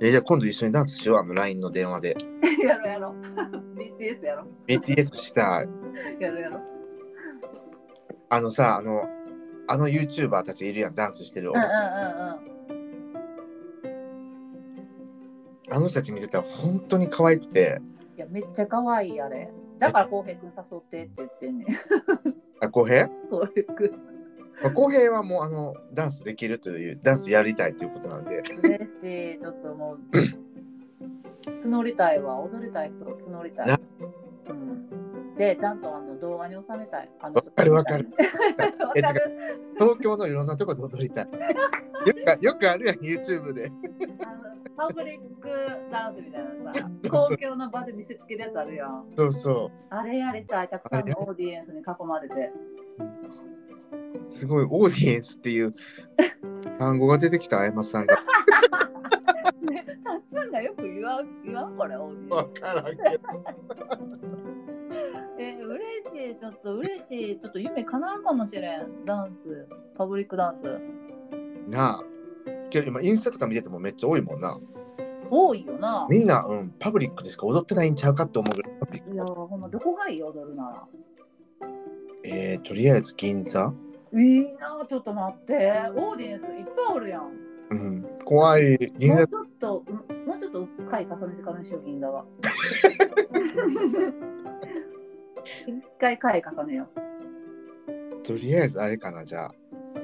[0.01, 2.17] えじゃあ今度一緒にダンスしよう、あの LINE の電話で。
[2.65, 3.68] やろうやろう。
[3.79, 6.21] BTS やろ BTS した、う。
[6.21, 6.61] やろうやろう。
[8.29, 9.07] あのさ、あの、
[9.67, 11.73] あの YouTuber たちいるやん、ダンスしてるうんうん男。
[11.73, 12.49] うんうん。
[15.71, 17.79] あの人たち見てたら本当に可愛くて、
[18.17, 19.51] いや、めっちゃ可愛いあれ。
[19.77, 21.67] だから浩平くん誘ってって言ってんねん。
[22.59, 23.07] あ、浩平？
[23.29, 23.91] 浩平くん。
[24.61, 29.39] まあ浩平はもうあのダンスできるという、ダンスやりたいということなんで、嬉しい。
[29.39, 29.99] ちょっともう、
[31.67, 32.39] 募りたいわ。
[32.39, 33.79] 踊りたい人を募りたいな。
[34.49, 37.09] うん、で、ちゃんとあの動画に収めたい。
[37.19, 38.09] あのわかるわかる。
[38.79, 39.59] わかる。
[39.77, 41.25] 東京のいろんなとこで踊りたい。
[41.25, 43.71] よくよくあるやん、YouTube で。
[44.75, 45.49] パブリック
[45.91, 49.05] ダンスみたいなさ、公共の場で見せつけるやつあるやん。
[49.15, 50.69] そうそあれやりたい。
[50.69, 52.35] たくさんのオーディエンスに囲まれて。
[52.35, 54.31] う。
[54.31, 55.75] すごい、オーディエンスっていう
[56.77, 58.23] 単語が出てきた、あやまさんが。
[60.13, 62.31] ね、たっつんがよく言わん言わんこれ、オーディエンス。
[62.33, 62.99] わからんけど。
[65.39, 65.79] えー、嬉
[66.29, 70.63] しい、ちょっと嬉しい、ちょっと夢叶うかもしれん、ダンス、パブリックダンス。
[71.69, 72.03] なあ。
[72.69, 74.59] けど今、インスタとか見ててもめっちゃ多いもんな。
[75.31, 76.07] 多いよな。
[76.09, 80.87] みんな、うん、パブリックでしか踊ってないんちゃうかって思うぐらいパブリックいや、ほんま、どこがいい踊るなら。
[82.23, 83.73] えー、とりあえず銀座？
[84.13, 85.53] いいな、ちょっと待って。
[85.95, 87.31] オーディエンスいっぱいおるやん。
[87.71, 88.77] うん、怖い。
[88.97, 92.25] 銀座もうちょっと、うんもうちょっと回重ねてからにしよう、銀座は。
[95.65, 96.87] 一回回重ねよ
[98.23, 99.47] とりあえずあれかな、じゃあ。
[99.47, 99.53] う。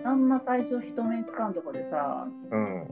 [0.08, 2.88] あんま最初人目につかんとこでさ、うん。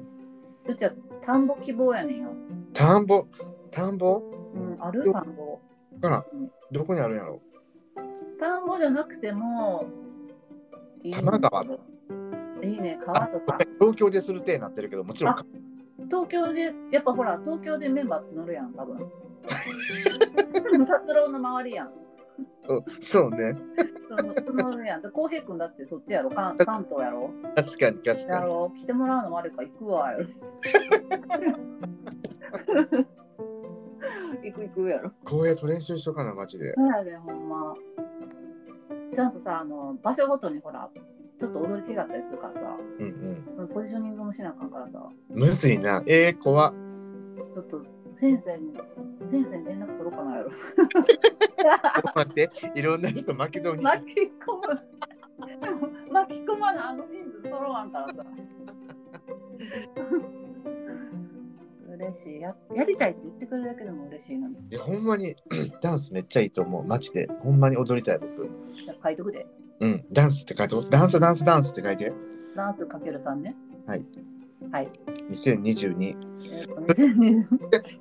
[0.67, 0.91] うちは
[1.25, 2.29] 田んぼ希望やねんよ。
[2.73, 3.25] 田んぼ、
[3.71, 4.21] 田んぼ？
[4.53, 5.11] うん、ある？
[5.11, 5.59] 田んぼ。
[6.01, 6.25] あら？
[6.31, 7.41] うんどこにあるんやろ？
[8.39, 9.85] 田んぼじゃなくても、
[11.11, 11.63] 多摩川？
[12.63, 13.57] いいね、川とか。
[13.79, 15.45] 東京でするてになってるけど、もちろんあ
[16.09, 19.11] 東京で、やっぱほら、東京でメンバー募るやん、多分。
[20.85, 21.91] 達郎の周りやん。
[22.65, 23.55] そうそうね。
[24.09, 25.01] 募るやん。
[25.01, 27.31] で、浩平君だってそっちやろ、関関東やろ。
[27.55, 28.41] 確かに確かに。
[28.41, 30.25] やろう、来てもらうのもあるから行くわよ。
[34.43, 35.11] 行く行くやろ。
[35.25, 36.73] こうやって練習しとかな、マジで。
[36.75, 37.75] そうやで、ほんま。
[39.13, 40.89] ちゃんとさ、あの場所ごとにほら、
[41.39, 45.39] ちょっと踊り違ったりするからさ、うんポジショニングもしなあかんからさ、うん。
[45.39, 46.03] むずいな。
[46.05, 46.73] えー、怖っ。
[46.73, 48.73] ちょっと先生に、
[49.29, 50.51] 先生に連絡取ろうかなやろ。
[52.15, 53.83] 待って、いろんな人巻き添えに。
[53.83, 55.59] 巻き込む。
[55.59, 58.25] でも巻き込まなあの人数揃わんからさ。
[61.89, 62.55] 嬉しいや。
[62.75, 64.55] やりたいって言ってくれるだけでも嬉しいのに。
[64.69, 65.35] いや、ほんまに
[65.81, 66.83] ダンスめっちゃいいと思う。
[66.83, 67.27] マジで。
[67.41, 68.49] ほんまに踊りたい、僕。
[68.83, 69.45] じゃあ書いとくで。
[69.83, 70.05] うん。
[70.11, 72.13] ダンスって書いて、ダンス、ダンス、ダンスって書いて。
[72.55, 73.55] ダンスかける3ね。
[73.85, 74.05] はい。
[74.71, 74.89] はい。
[75.29, 76.15] 2022。
[76.51, 77.45] えっ、と、2020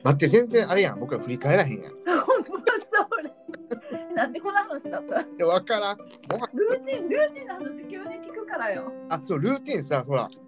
[0.02, 1.00] 待って、全然あれやん。
[1.00, 1.80] 僕は振り返らへんやん。
[1.80, 2.62] いほんま
[3.08, 3.32] それ。
[4.14, 5.24] なんでこんな話だった？
[5.38, 5.96] や、わからん。
[5.96, 8.92] ルーティン、ルーティンの話急に聞くからよ。
[9.08, 10.42] あ、そう、ルーティンさ、ほら、うん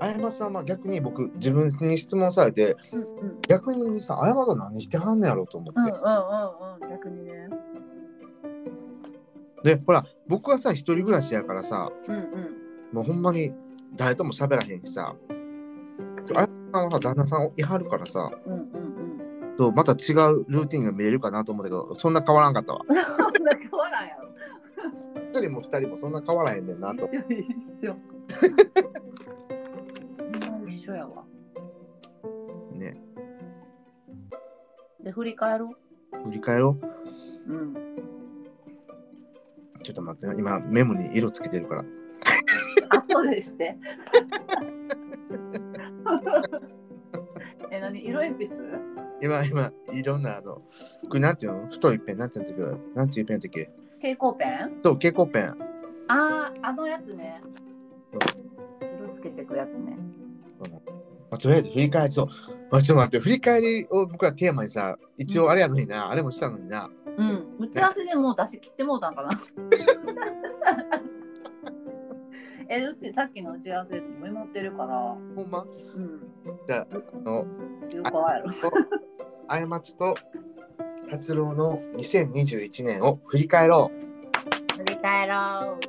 [0.00, 5.78] あやまさんは逆に僕、自分に質問されて、うんうん逆にさ、あやまさん何してはんねやろうと思って。
[5.80, 7.48] うんうんうんうん逆にね。
[9.64, 12.24] でほら僕はさ一人暮らしやからさうんうん。
[12.92, 13.52] もうほんまに
[13.96, 15.16] 誰とも喋らへんしさ
[16.36, 19.56] あやさんは旦那さんいはるからさうんうんうん。
[19.58, 22.80] そうまた違うルーティンが見れるかなと思うんだけどそんな変わらんかったわ。
[22.88, 22.96] そん
[23.44, 24.28] な変わらんやろ。
[25.32, 27.06] 一人も二人もそんな変わらへんねんなと。
[27.06, 27.96] 一緒
[30.66, 30.94] 一緒。
[30.94, 31.24] やわ。
[32.72, 32.96] ね。
[35.02, 35.70] で振り返ろ
[36.24, 36.76] 振り返ろ
[37.48, 37.56] うう。
[37.56, 37.74] うん
[39.84, 41.84] ちょっと待ってな今メモに色つけてるから。
[42.90, 43.76] 後でして
[47.70, 48.04] え何？
[48.04, 48.80] 色鉛筆？
[49.20, 50.62] 今今いろんなあの
[51.08, 51.66] これなんていうの？
[51.68, 52.62] 太いペンなんていうんだっけ？
[52.94, 53.70] なんていうペンだっけ？
[53.96, 54.80] 蛍光ペン？
[54.82, 55.44] そう蛍光ペン。
[56.08, 57.40] あああのやつね。
[58.98, 59.96] 色つけてくやつね。
[61.30, 62.26] まあ、とりあえず振り返りそう、
[62.70, 67.56] まあ、ちょっと待って振り返りを僕らテーマにさ一応あれやのにな、あれもしたのになうん。
[67.60, 69.30] 打ち合わせでもう出し切ってもうたんかな。
[72.68, 74.98] えうちさっきの打ち合わせメモってるから。
[74.98, 75.64] ほんま？
[75.94, 76.20] うん。
[76.66, 77.46] じゃああの
[77.92, 78.50] よくわやろ。
[79.46, 80.14] 過ちと
[81.10, 84.78] 達郎の2021年を振り返ろう。
[84.78, 85.80] 振り返ろう。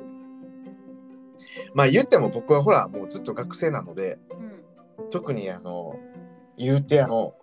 [1.74, 4.18] まあ言っても僕はほらもうずっと学生なので
[4.98, 5.10] うん。
[5.10, 5.98] 特にあの
[6.58, 7.34] 言うてあの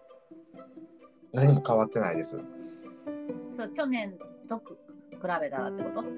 [1.31, 2.39] 何も変わってないです
[3.57, 4.13] そう去年
[4.49, 4.77] とく
[5.11, 6.01] 比べたらってこと？
[6.01, 6.09] うん。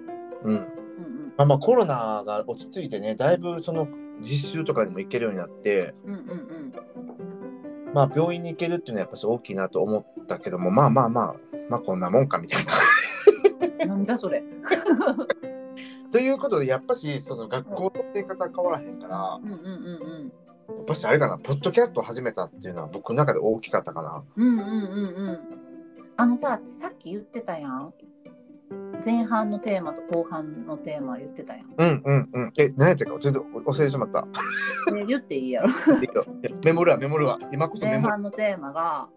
[0.43, 1.33] うんうん。
[1.37, 3.87] まあまあコロナが落ち着いてねだいぶその
[4.21, 6.73] 実習とかにも行けるようになってうんうん
[7.93, 11.35] まあ病院に行けるっていうのはやっぱし大きいなと思ったけどもまあまあまあ
[11.69, 12.73] まあこんなもんかみたいな。
[13.83, 14.43] う んなんじゃそれ。
[16.11, 19.59] ということでやっぱしその学校の生活は変わらへんからうんうんう
[20.23, 20.31] ん
[20.77, 24.23] やっぱしあれかなポッドキャストを始めたっていうのは僕の中で大きかったかな。
[24.37, 25.64] うんうんうんうんうん
[26.17, 27.93] あのささっき言ってたやん
[29.03, 32.51] 前半のテーマと後半のテーマ言ってたやんうんうんうん。
[32.57, 34.25] え何やったか全然忘れてしまった。
[34.91, 35.69] で言っていいやろ
[36.63, 38.01] メモるわメモるわ今こそメ前。
[38.01, 39.07] 半のテーマが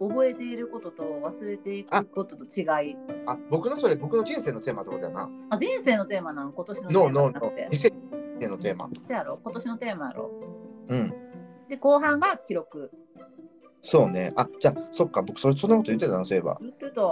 [0.00, 5.30] 覚えていることと忘れていくことと違いあ僕のそれ僕の人生のテーマってことやな。
[5.50, 6.52] あ人生のテーマなん？
[6.52, 7.90] 今年のテーマノーノーノじゃなくてー。
[7.90, 7.94] 2000
[8.40, 8.88] 年のテーマ。
[8.92, 9.38] そうやろ？
[9.44, 10.30] 今年のテーマやろ？
[10.88, 11.14] うん。
[11.68, 12.90] で後半が記録
[13.82, 14.32] そうね。
[14.36, 16.56] あじゃあそっか僕それそんなこと言ってたなそういえば。
[16.60, 17.02] 言ってた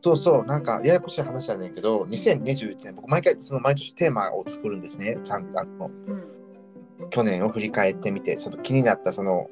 [0.00, 5.18] そうそうなんかややこしい話やねんけど2021年僕毎回その毎年テーマを作るんですね。
[5.24, 6.24] ちゃんとあのうん
[7.10, 9.48] 去年を振り返ってみてその気になったその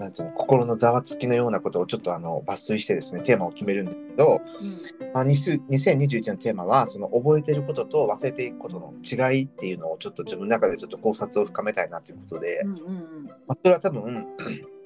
[0.00, 5.12] なんていうの心のざわつきのようなことをちょっとあの抜粋してですねテーマを決めるんですけど、うん。
[5.12, 14.26] まあ、20 2021のテーマはその覚えてることと忘れていくことの違いっていうのをちょっと自分の中でちょっと考察を深めたいなということで、うんうんまあ、それは多分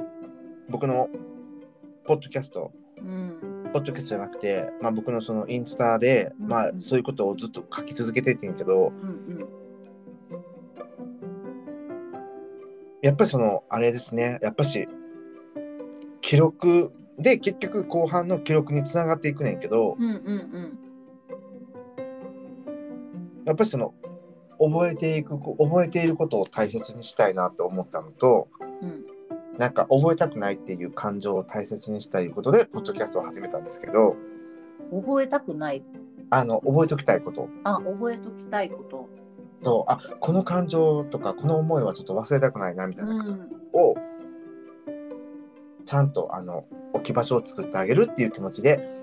[0.69, 1.09] 僕の
[2.05, 3.71] ポッドキャストうん。
[3.73, 6.49] ポッドキャストじゃなくて、まあ、僕のそのインスタで、うん。
[6.49, 9.49] まあ、そういうことをずっと書き続けててんけど、うんうん。
[13.01, 14.89] やっぱりそのあれですねやっぱし
[16.25, 20.11] 記録で結局後半の記録につながっていくねんけどうんうんう
[20.59, 20.79] ん
[23.45, 23.93] やっぱりその
[24.59, 28.49] 覚えていく覚えていることを大切にしたいなと思ったのと
[28.81, 29.05] うん
[29.59, 34.17] なんか覚えたくないっていう感情を大切にしたいことでポッドキャストを始めたんですけど
[34.91, 35.85] 覚えたくない。
[36.31, 37.49] あの覚えておきたいこと。
[37.65, 39.09] あ覚えときたいこと。
[39.63, 43.51] とあこの感情とかこの思いはちょっと忘れたくないなみたいなうん。
[43.75, 43.95] を
[45.85, 49.03] ちゃんとあの置き場所を作ってあげるっていう気持ちで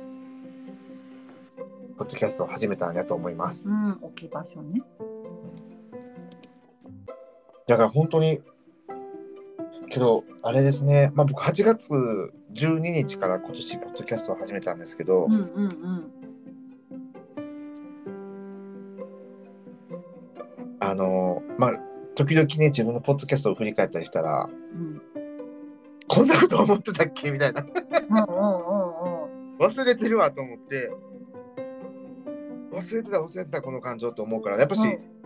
[1.98, 3.70] ポッドキャストを始めたんやと思います。
[3.70, 3.72] う。
[3.72, 4.82] ん置き場所ね。
[7.68, 8.42] だから本当に
[9.90, 11.92] けどあれですね、まあ、僕8月
[12.54, 16.12] 12日から今年ポッドキャストを始めたんですけど、うんうんうん。
[20.80, 21.74] あのまあ
[22.16, 25.21] 時々ね自分のポッドキャストを振り返ったりしたらうん
[26.14, 27.32] こんなこと思ってたっけ？
[27.32, 27.62] みたいな。
[27.62, 28.26] うんうんうん
[29.24, 29.58] うん。
[29.60, 30.92] 忘れてるわと思って。
[32.72, 34.82] 忘れてた忘れてたこの感情と思うからやっぱし、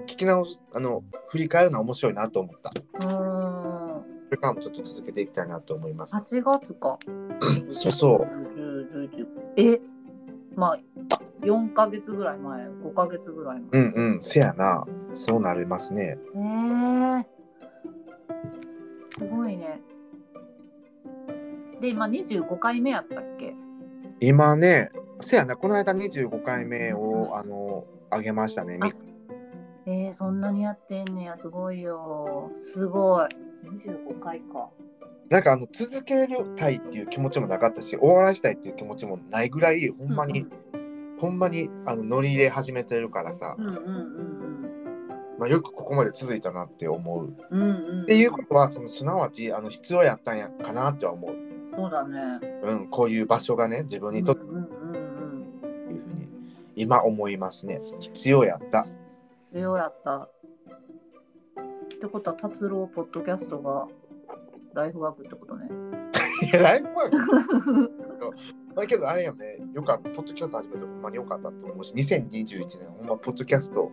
[0.08, 2.72] 聞き直すあの振り返るのは面白いなと思った。
[3.08, 4.06] うん。
[4.26, 6.16] これからもちょっと続けていきたいなと思います。
[6.16, 7.00] 8月か。
[7.72, 8.20] そうそう。
[8.56, 9.26] 10 11
[9.58, 9.82] え
[10.56, 10.80] まあ
[11.42, 13.82] 4ヶ月ぐらい前5ヶ月ぐらい前。
[13.84, 14.86] うんうん、せやな。
[15.14, 16.18] そうなりますね。
[16.36, 16.38] え。
[16.40, 17.26] ー、
[19.18, 19.82] すごいね
[21.86, 23.54] で今25回目やったっけ？
[24.20, 24.90] 今ね、
[25.22, 28.80] せやな、この間25回目をあの上げましたね。
[28.82, 28.92] み
[29.86, 32.52] えー、そんなにやってんねやすごいよ。
[32.56, 33.28] すごい。
[33.70, 34.70] 25回か。
[35.30, 40.52] なんかあの続けるたいっていう気持ちもなかったし、終わらしたいっていう気持ちもないぐらい、ほんまにうん
[41.20, 44.66] ほんまにあのノリで始めてるからさ、うんうんうん。
[45.38, 47.34] まあ、よくここまで続いたなって思う。
[47.52, 48.02] うんうんうん。
[48.04, 51.55] っていうことはそのすなわちあの必要やったんやかなっては思う。
[51.76, 52.40] そうだね。
[52.64, 56.28] うん、こういう場所がね自分にとってうんうんうんいうふうに
[56.76, 57.82] 今思いますね。
[58.00, 58.84] 必要やった。
[58.84, 60.18] 必要やった。
[60.20, 60.28] っ
[62.00, 63.88] てことは達郎ポッドキャストが
[64.74, 65.70] ライフワークってことね。
[66.44, 67.92] いやライフワーク？
[68.76, 70.10] だけどあれよね、よかった。
[70.10, 73.90] ポッドキャスト始めてほんまによかったと思うし、2021年ほんまポッドキャスト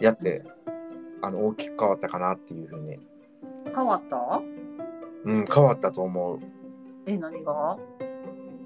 [0.00, 0.42] やって、
[1.22, 2.98] あの大きく変わったかなっていうふうに、
[3.72, 4.42] 変わった？
[5.24, 6.38] うん、変わったと思う。
[7.06, 7.78] え何が？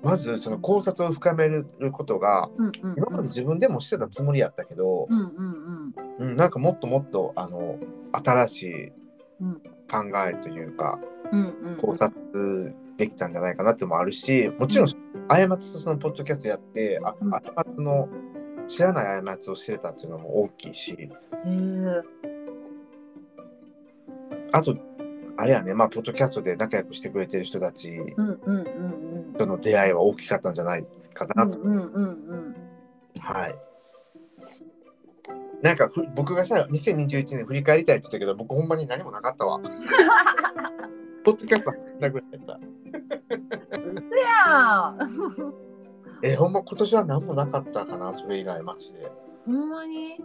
[0.02, 2.98] まずその考察を深めることが、うんうんうん。
[2.98, 6.30] 今まで自分でもしてたつもりやったけど、うんうんうん。
[6.30, 7.78] うん、なんかもっともっとあの
[8.12, 8.92] 新しい
[9.40, 9.54] うん
[9.90, 10.98] 考えというか、
[11.32, 11.76] うんうん。
[11.78, 14.88] 考察できたんじゃないかなってもあるし、もちろん、
[15.28, 17.30] 過ちとそのポッドキャストやって、あうん。
[17.30, 18.08] 過ちの
[18.68, 21.08] 知らない過ちを知れたっていうのも大きいし、へ
[21.46, 22.02] え。
[24.52, 24.76] あと、
[25.36, 28.14] あれやね、まあ、ポッドキャストで仲良くしてくれてる人たち
[29.36, 31.58] との出会いは大きかったんじゃないかなと。
[33.20, 33.54] はい。
[35.62, 39.58] なんかふ僕がさ、2021年振り返りたいって言ったけど、僕ほんまに何もなかったわ。
[41.24, 42.54] ポッドキャストなくなった。
[42.54, 42.60] う
[44.00, 45.54] せやん
[46.22, 49.10] え、ほんま今年は何もなかったかな、それ以外マジで。
[49.46, 50.22] ほんまに？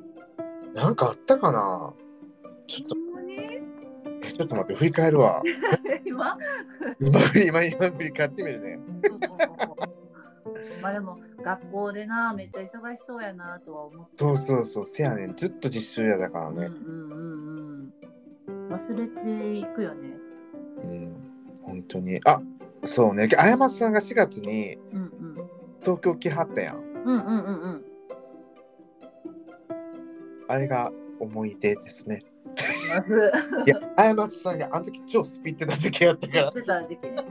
[0.74, 1.94] なんかあったかな？
[2.68, 2.96] ちょっと、
[4.32, 5.44] ちょっと待って、振り返るわ。
[6.06, 6.38] 今？
[7.00, 8.80] 今、今、今振り返ってみるね。
[10.82, 15.36] まあでも学校でなめっちゃ忙しそうやなとは思ってそうそうそう、せやねん。
[15.36, 16.66] ずっと実習やだからね。
[16.68, 17.94] うんうんうん
[18.48, 20.18] うん忘れていくよね
[20.84, 21.14] うん、
[21.64, 22.20] 本当に。
[22.26, 22.42] あ、
[22.84, 23.28] そうね。
[23.38, 24.78] あやまさんが4月に
[25.82, 26.78] 東京来はったやん。
[26.78, 27.86] うんうんうんうん
[30.48, 32.24] あれが思い出ですね。
[32.90, 33.32] まず
[33.66, 36.52] いや、あやまさんがあの時超スピってた時やったから。
[36.52, 37.16] 出た時期ね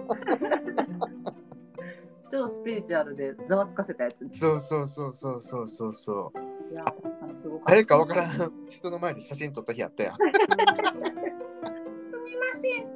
[2.31, 6.39] 超スピリチュアルでざわつかせたやつねそうそうそうそうそうそうそう。
[6.39, 10.17] いすごか誰かわからん人の前で写真撮った日やったやん。
[10.17, 10.21] す
[12.27, 12.87] みません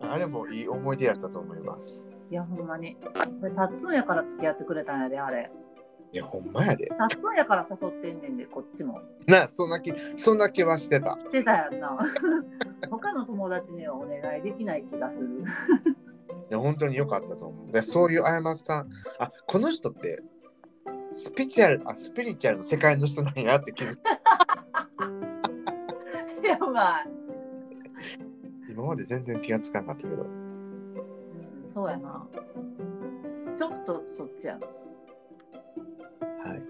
[0.00, 2.06] あれもいい思い出やったと思います。
[2.30, 2.96] いやほんまに
[3.40, 5.50] これタッツンやから付き合ってくれたんやであれ
[6.12, 6.86] いや、ほんまやで。
[6.86, 11.12] タッツンやから誘ってんねんでこっちもなあ、そんな気、そんな気はしてた。
[11.12, 11.98] してたやんな
[12.90, 15.32] 他の友達にはお願いできない気がするい
[16.50, 17.72] や本当に良かったと思う。
[17.72, 20.22] でそういうあやまさん、あこの人って
[21.12, 23.98] スピリチュアルあスピリチュアルの世界の人なんやって気づい
[26.46, 27.10] やばい、
[28.70, 30.22] 今まで全然気がつかなかったけど。
[30.22, 32.26] うん、そうやな
[33.58, 34.66] ちょっとそっちやな
[36.44, 36.62] はい。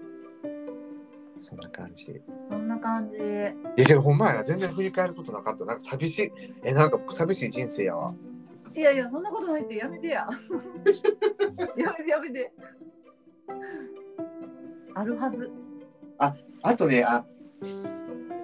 [1.37, 2.11] そんな感じ。
[2.11, 5.65] いそんな感じやけどほんまやな、全然振り返ることなかった。
[5.65, 6.31] なんか寂しい。
[6.63, 8.13] え、なんか僕寂しい人生やわ。
[8.75, 10.27] いやいやそんなことないってやめてや
[11.75, 12.53] やめてやめて
[14.93, 15.51] あるはず
[16.61, 17.25] あとね、あ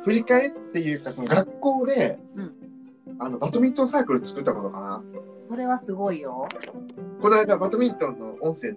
[0.04, 2.52] 振り返りっていうか、その学校で、うん
[3.18, 5.04] あのバドミントンサークル作ったことかな。
[5.48, 6.50] それはすごいよ
[7.22, 8.76] この間バドミントンの音声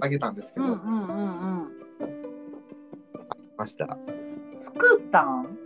[0.00, 1.73] あげたんですけど、うんうんうんうん
[3.56, 3.98] ました。
[4.56, 5.58] 作ったん？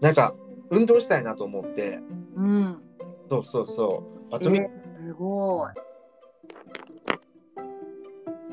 [0.00, 0.34] なんか
[0.70, 2.00] 運動したいなと思って、
[2.36, 2.82] うん。
[3.30, 4.30] そうそうそう。
[4.30, 5.70] バえドミン、ー、すごい。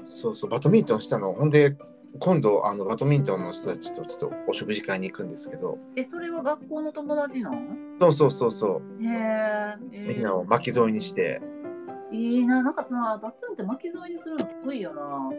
[0.06, 0.50] そうそう。
[0.50, 1.34] バドミントンしたの。
[1.34, 1.76] ほんで
[2.20, 7.58] 今度あのバドミントンの人たちとちょっとお食事会に行くんですけど、えそれは学校の友達なの？
[8.00, 9.04] そうそうそうそう。
[9.04, 10.08] へーえー。
[10.08, 11.42] みんなを巻き添えにして、
[12.12, 15.32] いいななんかさバッツンって巻き添えにするの得意よな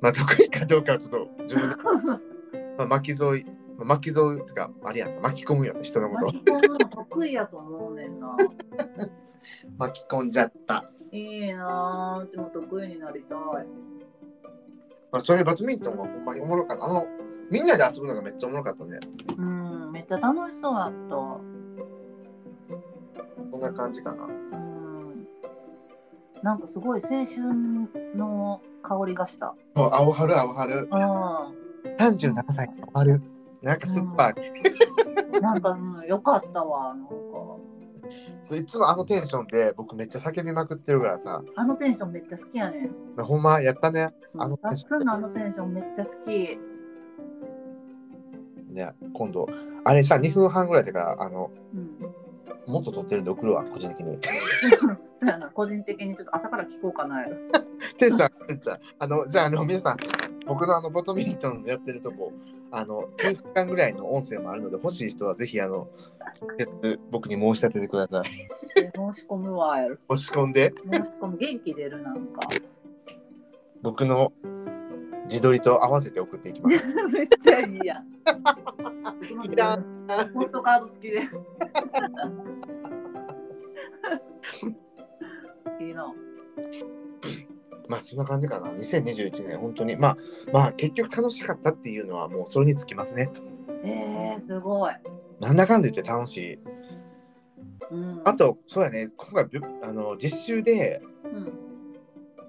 [0.00, 1.76] まあ得意かどうかはちょっと自分で、
[2.78, 3.44] まあ、巻き添え、
[3.76, 8.36] まあ、巻き添えってかあれやん巻き込むよね人のこと巻き込むの得意やと思うねんな
[9.78, 10.90] 巻き込んじゃった。
[11.12, 16.84] いいなうちも得意になりたいまあそれバドミントンはほんまにおもろかった。
[16.84, 17.06] あの
[17.50, 18.98] みんなで遊ぶのがめっちゃおもろかったね。
[19.38, 21.16] うんめっちゃ楽しそうやった
[23.50, 24.24] そんな感じかな。
[24.24, 25.26] うん
[26.42, 27.42] なんかすごい青春
[28.14, 28.55] の
[28.86, 30.78] 香りがしたもう青春青春。
[30.80, 31.66] うん
[31.98, 33.22] 37歳青春。
[33.62, 34.34] なんか酸っぱい。
[35.40, 37.12] なんか、うん、よかったわなんか
[38.42, 41.42] そういつもあのテンションで僕めっちゃ叫びまくってるからさ。
[41.56, 44.10] あのテンションめっちゃ好きやねんほんまやったね。
[44.38, 46.58] あのバッツンのあのテンションめっちゃ好き
[48.76, 49.48] ね今度
[49.84, 51.95] あれさ2分半ぐらいだからあのうん
[52.66, 54.18] もっと撮ってるんで送るわ個人的に。
[55.14, 57.22] そうやな個人的にちょっと朝から聞こうかな。
[57.22, 57.50] や る
[57.96, 58.80] テンション上がっちゃう。
[58.98, 59.96] あのじゃああの皆さん
[60.46, 62.32] 僕のあのボトミントンやってるとこ
[62.70, 65.88] あの9分間ぐらいの音声もあるので欲しい人はぜひあの
[67.10, 68.26] 僕に申し立ててください。
[68.26, 69.78] 申し込むわ。
[69.78, 70.72] や る申し込んで。
[70.92, 71.36] 申し込む。
[71.36, 72.40] 元気出るなんか。
[73.82, 74.32] 僕の
[75.28, 76.84] 自撮りと合わせて送っていきます。
[77.12, 78.06] めっちゃいいやん。
[79.52, 80.06] いらん。
[80.32, 81.20] ポストカード付きで。
[85.84, 86.14] いいな。
[87.88, 88.70] まあそんな感じかな。
[88.70, 89.96] 2021年本当に。
[89.96, 90.16] まあ
[90.52, 93.30] まあ結局楽しかったっていうのはもうそれにつきますね。
[93.84, 94.94] えー、すごい、
[95.40, 96.58] なんだかんだ言って楽しい。
[97.90, 99.08] うん、あとそうやね。
[99.16, 101.65] 今回ぶあの実習でうん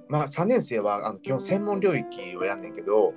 [0.10, 3.14] まあ3年生はあの基本専門領域をやんねんけど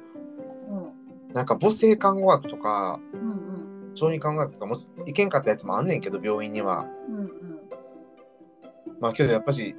[0.68, 1.32] うん。
[1.32, 6.86] なんか母性看護学とかうん小児看護学とかもいけんかったやつもあんねんけど病院には。
[7.08, 7.28] うんうん。
[9.00, 9.74] まあけどやっぱし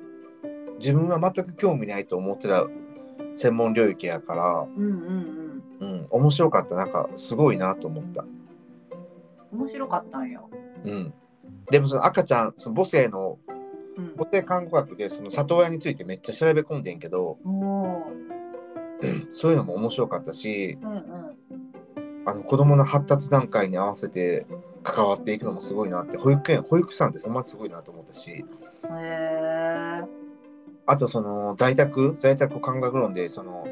[0.79, 2.65] 自分は全く興味ないと思ってた
[3.35, 5.95] 専門領域やからうんうんうん。
[5.99, 6.75] うん面白かった。
[6.75, 8.25] なんかすごいなと思った。
[9.51, 10.41] 面白かったんや
[10.83, 11.13] うん。
[11.69, 13.37] でもその赤ちゃんその母性の
[14.09, 14.15] うん。
[14.17, 17.37] 母性看護学でその里親についてめっちゃ調べ込んでんけど
[19.31, 21.01] そういうのも面白かったしうんうん。
[22.25, 24.45] あの子供の発達段階に合わせて
[24.83, 28.45] 関わっていくのもすごいなって保育園保育士さんってそんますごいなと思ったし
[30.85, 33.67] あとその在宅在宅看護論でその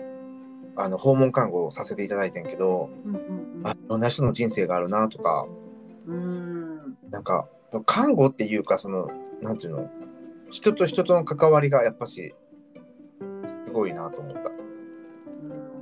[0.76, 5.46] あの訪問看護をさせていただいてんけどうんうんあいろんな人の人生があるなとか
[6.08, 6.16] うん。
[6.16, 6.50] うん
[7.12, 7.48] なんか
[7.86, 9.10] 看護っていうかその
[9.42, 9.90] なんていうの
[10.50, 12.34] 人と人との関わりがやっぱし
[13.66, 14.40] すごいなと思った。
[14.40, 14.60] うん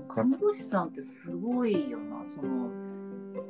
[0.07, 2.71] 看護師さんってすごいよなその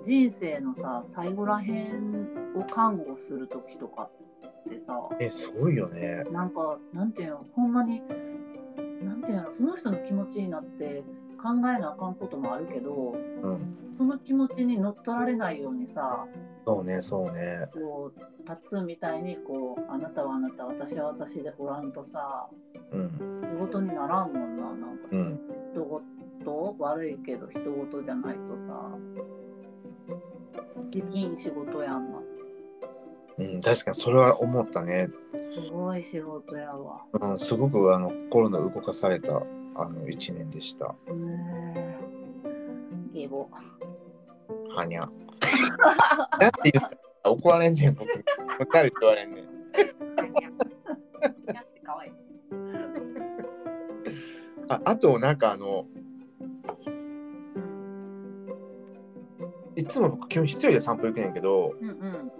[0.03, 4.09] 人生のさ最後らへんを看護する時とか
[4.45, 6.26] ってさえすごいよね。
[6.32, 8.01] なんかなんていうのほんまに
[9.01, 11.03] なんていうのその人の気持ちになって
[11.48, 13.78] 考えなあかんこともあるけどうん。
[13.98, 16.26] その気持ちに乗っ取られないようにさ
[16.66, 17.68] そうねそうね。
[17.74, 22.48] こうタッツンみたいにこうあなたはあなた私は私でおらんとさ
[22.91, 25.39] うん仕事にならんもんななんかうん。
[25.74, 26.02] 人
[26.43, 28.91] 事悪いけど人事じゃないとさ
[30.91, 32.20] できん仕事やんな
[33.39, 35.10] うん、確かにそれは思ったね。
[35.54, 39.43] すごい仕事やわうん、すごくあの心の動かされた
[39.78, 40.88] あの一年でした。
[40.88, 40.94] ね
[43.14, 43.48] え義母
[44.76, 45.02] はにゃ。
[46.40, 46.92] なんて言った
[47.30, 48.08] 怒られんねん、僕。
[48.72, 49.48] 誰って言われんねん。
[54.70, 55.86] ああと、なんかあの、
[57.56, 57.68] うん
[59.76, 62.32] いつも僕、基本一人で散歩行くねんけど、うんうん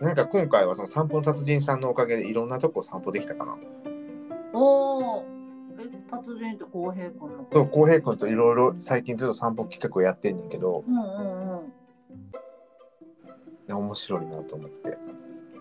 [0.00, 3.56] なんか今回はその散歩の達人さんのおかげでいろんなとこ散歩できたかな。
[4.52, 5.24] おお
[5.78, 11.72] え達人って浩平君のそう、浩平君といろいろ最近ずっと散歩企画をやってんねんけど、うんうんうん。
[13.74, 14.98] 面白いなと思って。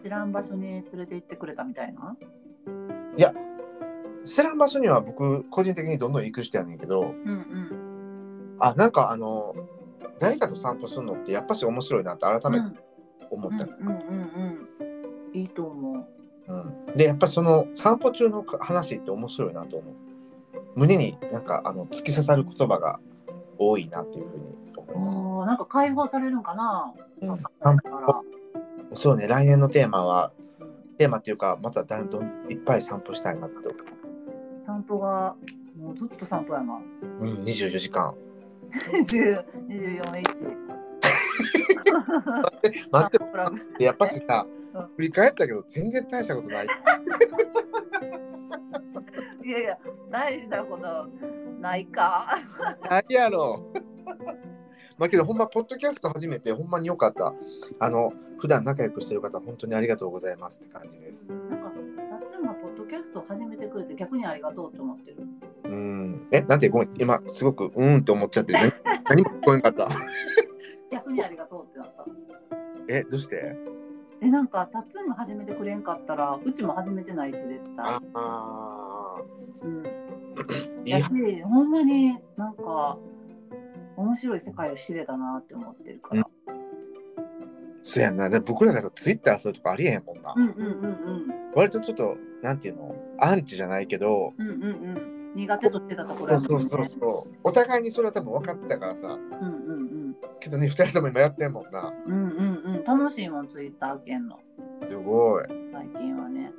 [0.04, 2.16] 知らん場所に連れて行ってくれたみたいな？
[3.18, 3.34] いや、
[4.26, 8.58] 知らん場所には僕、個人的にどんどん行く人やねんけど、うんうん。
[8.60, 9.56] あ、なんかあの、
[10.20, 12.80] 誰かと散歩するのってやっぱし面白いなって改めて
[13.30, 13.66] 思った。
[13.66, 13.98] うんうんうん
[15.34, 15.40] うん。
[15.40, 16.06] いいと思う
[16.48, 16.96] うん。
[16.96, 19.94] でやっぱりその散歩中の話って面白いなと思う。
[20.76, 23.00] 胸になんかあの突き刺さる言葉が
[23.58, 26.94] 多いなっていうふうに思いなんか解放されるんかな。
[27.22, 27.38] うん。
[28.94, 33.78] そうね来年のテーマはうんテーマっていうかまただんどんいっぱい散歩したいなって思
[34.64, 35.36] 散歩が
[35.80, 36.80] もうずっと散歩やな。
[37.20, 37.26] う。
[37.26, 38.16] うん24時間。
[38.72, 40.26] 20 24日。
[42.32, 42.74] 待って。
[42.74, 43.84] 散歩クラブ。
[43.84, 44.61] やっぱしさうん
[44.98, 46.68] 振り返ったけど全然大したことない。
[49.44, 49.78] いやいや
[50.10, 51.08] 大事なこと
[51.60, 52.40] ないか
[52.90, 53.64] 何やろ
[54.98, 57.34] まあけどほんまポッドキャスト初めてほんまによかった。
[57.80, 61.28] あの普段仲良くしてる方本当にありがとうございますって感じです。
[61.30, 61.72] なんか
[62.20, 65.18] タツンがポッドキャストを始めてくれて逆にありがとうって思ってる
[65.66, 66.28] うん。
[66.32, 68.72] え、なんでごめん、今すごくうーんって思っちゃって、何
[69.10, 69.88] 何も聞こえんかった。
[70.92, 72.06] 逆にありがとうってなった
[72.88, 73.56] え、どうして？
[74.22, 79.22] えなんかタツンが始めてくれんかったらうちも始めてないし絶対ああ
[79.64, 81.04] うんー、いや
[81.46, 82.98] ほんまになんか
[83.98, 86.28] 面白い世界を知れたなって思ってるから。
[87.84, 88.30] そうやんな。
[88.30, 90.34] で僕らがさ、ツイッターするとかありえへんもんな。
[90.36, 94.72] うんうんうん割とちょっと、なんていうの、アンチじゃないけど、うんうんうんう
[95.32, 95.34] ん。
[95.36, 97.34] 苦手としてたところねそうそうそうそう。
[97.44, 99.08] お互いにそれは多分分かってたからさ。
[99.08, 99.91] うんうん
[100.42, 101.94] けどね、二人とも今やってんもんな。
[102.06, 102.30] うんうん
[102.66, 104.40] うんうん楽しいもんツイッターけんの。
[104.90, 105.44] すごい。
[105.72, 106.52] 最近はね。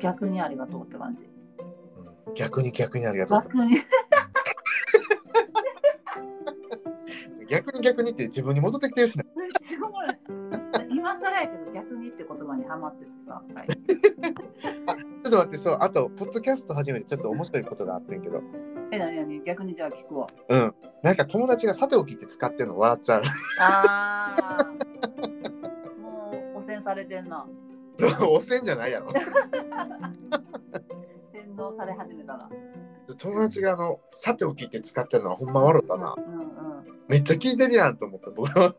[0.00, 1.22] 逆にありがとうって感じ。
[1.22, 1.28] うん
[2.34, 3.42] 逆に逆にありがとう。
[3.42, 3.78] 逆に。
[7.48, 9.24] 逆に逆にって自分に戻ってきてるしね。
[10.90, 13.86] 今更やけど逆にって言葉にハマっててさ、最近。
[15.24, 18.42] ちょっと待って、そう、あと、ポッドキャスト始めてちょっと面白いことがあってんけど。
[18.90, 20.26] え、なになに逆にじゃあ聞くわ。
[20.48, 20.74] うん。
[21.02, 22.78] なんか友達がさておきって使ってるの？
[22.78, 23.22] 笑っちゃう。
[23.60, 26.00] あー。
[26.00, 27.46] もう汚染されてんな。
[27.98, 29.10] 汚染じゃないやろ。
[29.10, 29.22] 洗
[31.56, 32.48] 脳され始めたな。
[33.16, 36.14] 友達があの、さておきって使ってるのはほんま笑ったな。
[36.16, 36.48] うんうん。
[37.08, 38.30] めっちゃ聞いてるやんと思った。
[38.30, 38.74] 僕は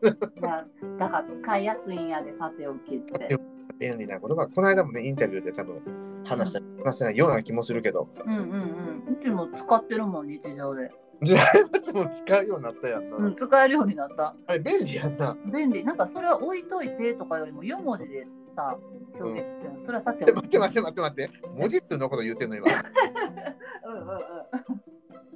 [0.98, 3.38] だから使いやすいんやで、さておきって。
[3.78, 5.82] 便利なことが、この間もね、インタビューで多分
[6.24, 9.16] 話した、話してないような気もするけど、うんうんうん。
[9.18, 10.90] うちも使ってるもん、日常で。
[11.22, 13.16] じゃあ、いつも使うようになったやんな。
[13.16, 14.34] うん、使えるようになった。
[14.46, 15.36] あれ、便利やんな。
[15.52, 15.84] 便利。
[15.84, 18.76] なんかそれは置いといてとかよりも4文字でさ、
[19.18, 20.32] 表現してる、それはさておき。
[20.34, 21.48] 待って待って待って待って。
[21.58, 22.66] 文字数のこと言ってんの今。
[22.68, 24.90] うんうん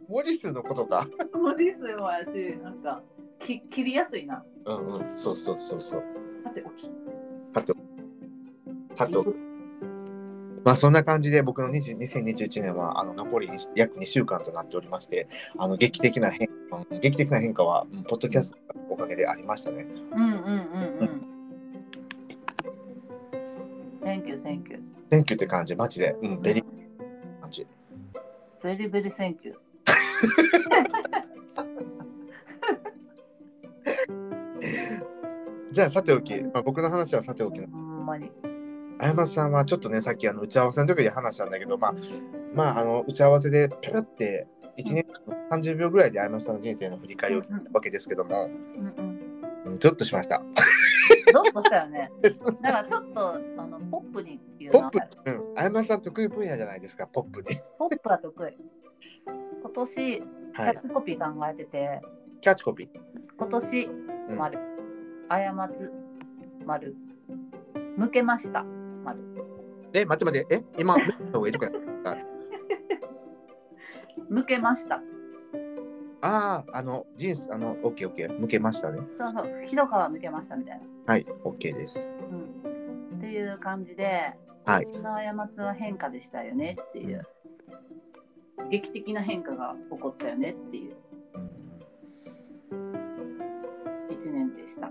[0.06, 1.06] 文字数のことか。
[1.34, 1.42] うん。
[1.42, 3.02] 文字数もやし、なんか
[3.40, 4.44] き切りやすいな。
[4.66, 5.12] うんうん。
[5.12, 6.02] そうそうそうそう。
[6.44, 6.90] さておき。
[7.54, 7.74] あと、
[8.98, 9.34] あと、
[10.64, 19.86] まあそんな感じで僕の20 2021年はあの残り約2週間となっておりまして、あの劇的な変化、劇的な変化は、うんポッドキャストのおかげでありましたね。
[20.12, 20.34] うんうんうん
[21.00, 21.24] うん。
[24.02, 24.82] Thank you, thank you.
[25.10, 26.16] 選挙って感じ、マジで。
[26.20, 26.64] うん、 very
[27.40, 27.66] 感じ。
[28.62, 29.58] Very, very thank you.
[35.72, 38.30] じゃあさておき、まあ、僕の話はさておきのほんまに。
[38.98, 41.94] あやまさんはちょっとねさっきあの打ち合わせの時で話したんだけどまあ
[42.54, 49.14] まああの打ち合わせでペラって1年間の30秒ぐらいであやまさんの人生の振り返りを聞いたわけですけども、うんうん。
[49.64, 50.42] うん、ちょっとしました。
[51.32, 52.10] ゾッとしたよね。
[52.62, 57.46] だからちょっとあのポップに言うなポップ、うん、あやまさん得意分野じゃないですかポップに。
[57.78, 58.56] ポップは得意。
[59.62, 60.22] 今年、キ
[60.54, 60.82] はいャッ。
[60.82, 62.02] チコピー考えてて、
[62.40, 62.88] キャッチコピー？
[63.36, 63.84] 今年、
[64.28, 64.58] うん丸、
[65.28, 65.92] 過つ、
[66.64, 66.96] 丸、
[67.96, 68.64] 向けました、
[69.04, 69.20] 丸。
[69.92, 71.70] え、待って待って、え、今、見た方がいいとか。
[74.28, 75.02] 向けました。
[76.22, 78.98] ああ、あの、人生、あの、オッケーオッケー、向けましたね。
[79.18, 80.84] そうそう、ひど川向けましたみたいな。
[81.06, 82.08] はい、オッケーです。
[82.30, 84.34] うん、っていう感じで、
[84.64, 87.22] はい今年の過ちは変化でしたよねっていう、
[88.70, 90.96] 劇的な変化が起こったよねっていう
[94.10, 94.90] 1年でした。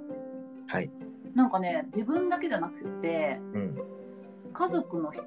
[0.68, 0.92] はい。
[1.34, 3.78] なんかね、自分だけじゃなくて、うん。
[4.54, 5.20] 家族のひ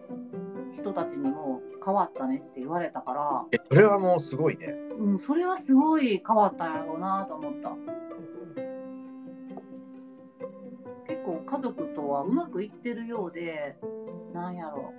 [0.73, 4.67] 人たちにも変わったねって言われたから、え、それはもうすごいね。
[4.99, 7.71] うん、それはすごい変わったんやろうなと思った。
[11.07, 13.77] 結構家族とはうまくいってるようで、
[14.33, 14.93] なんやろ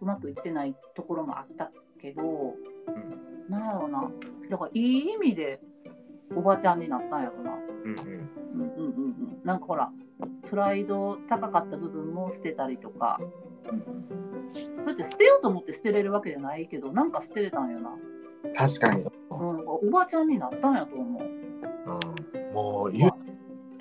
[0.00, 1.70] う、うまくいってないところもあった
[2.00, 3.50] けど、うん。
[3.50, 4.10] なんやろうな、
[4.50, 5.60] だからいい意味で
[6.34, 7.52] おばちゃんになったんやろうな。
[7.52, 7.96] うんうん。
[8.54, 9.40] うんうんうんうん。
[9.44, 9.90] なんかほら、
[10.48, 13.20] プライド高かった部分も捨てたりとか、
[14.86, 17.90] だって捨てようと思って捨てれるわけじゃないけど、なんか捨てれたんよな。
[18.54, 19.04] 確かに。
[19.30, 21.22] うん、おばちゃんになったんやと思う。
[21.22, 21.26] う
[22.38, 23.12] ん、もう言う、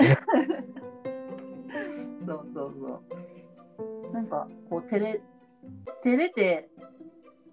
[2.25, 3.01] そうそうそ
[4.09, 4.13] う。
[4.13, 5.21] なんかこう照れ
[6.03, 6.69] 照れて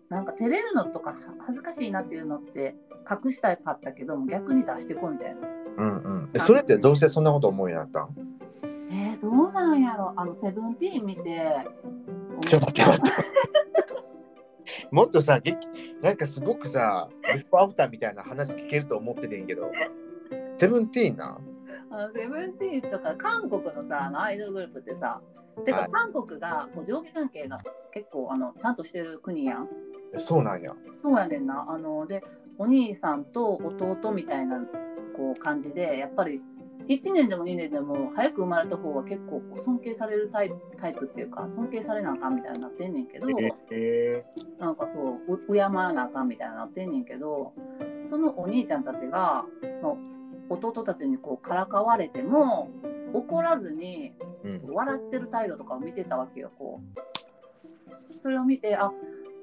[0.08, 1.16] なんか照れるのとかは
[1.46, 2.76] 恥ずかしいなっていうのって
[3.08, 5.40] 隠したかったけども逆に出してこうみたいな。
[5.76, 6.30] うんうん。
[6.34, 8.14] えそれってどうしてそんなこと思うようになったん？
[8.90, 11.66] えー、どうなんやろあのセブンティーン見て。
[12.42, 13.28] ちょっと待って待って。
[14.90, 15.56] もっとさ、劇
[16.02, 19.70] なんかすごくさ、ビフォーアフターみたいな話聞けると思っててんけど、
[20.56, 21.38] セブンティーンな？
[21.90, 25.22] あのセブンティーンとか韓国のさあのアイドルグループってさ
[25.64, 27.58] てかはい韓国がこう上下関係が
[27.92, 29.68] 結構あのちゃんとしてる国やん。
[30.14, 30.74] えそうなんや。
[31.02, 31.66] そうやねんな。
[31.68, 32.22] あので
[32.58, 34.58] お兄さんと弟みたいな
[35.16, 36.42] こう感じでやっぱり
[36.88, 43.26] 1年でも2年でも早く生まれた方が結構こう尊敬されるタイプタイプっていうか尊敬されなあかんみたいになってんねんけど、
[43.70, 44.24] え
[44.58, 47.52] なんかそうう敬わなあかんみたいになってんねんけど
[48.04, 49.44] そのお兄ちゃんたちが
[49.82, 49.98] の
[50.48, 52.70] 弟たちにこうからかわれても
[53.12, 54.14] 怒らずに。
[54.72, 58.22] 笑ってる態度とかを見てたわけよこう。
[58.22, 58.90] それを見てあ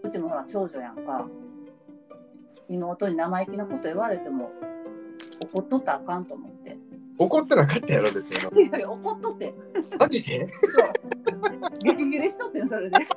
[0.04, 1.28] うちもほら長女やんか。
[2.68, 4.52] 妹に生意気なこと言われても
[5.39, 6.78] 怒っとったらあかんと思って
[7.18, 8.38] 怒ってなかったやろ、別に。
[8.68, 9.53] いやいや怒っとって。
[9.97, 10.49] マジで？
[10.51, 10.91] そう。
[11.80, 12.97] 激切れしとってんそれで。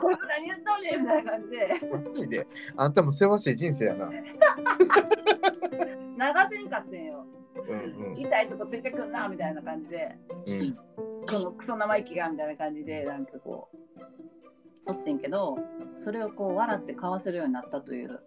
[0.00, 1.68] こいつ何言っとんねんみたいな感じで。
[1.92, 2.46] マジで？
[2.76, 4.10] あんたもせわしい人生やな。
[4.12, 4.20] 流
[6.56, 7.26] せんかってんよ。
[7.68, 7.78] うん
[8.08, 8.18] うん。
[8.18, 10.16] 痛いとこついてくんなみたいな感じで。
[11.28, 13.78] このクソ生意気がみたいな感じでなんかこう
[14.86, 15.58] おってんけど
[15.96, 18.20] それをこう笑ってかわせるようになったという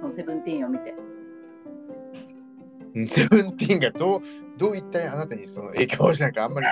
[0.00, 0.90] そのセブンティーンを見て。
[0.90, 1.15] うん。
[3.06, 4.20] セブンティーンがどう
[4.56, 6.66] どういったあなたにその影響をしたのかあんまり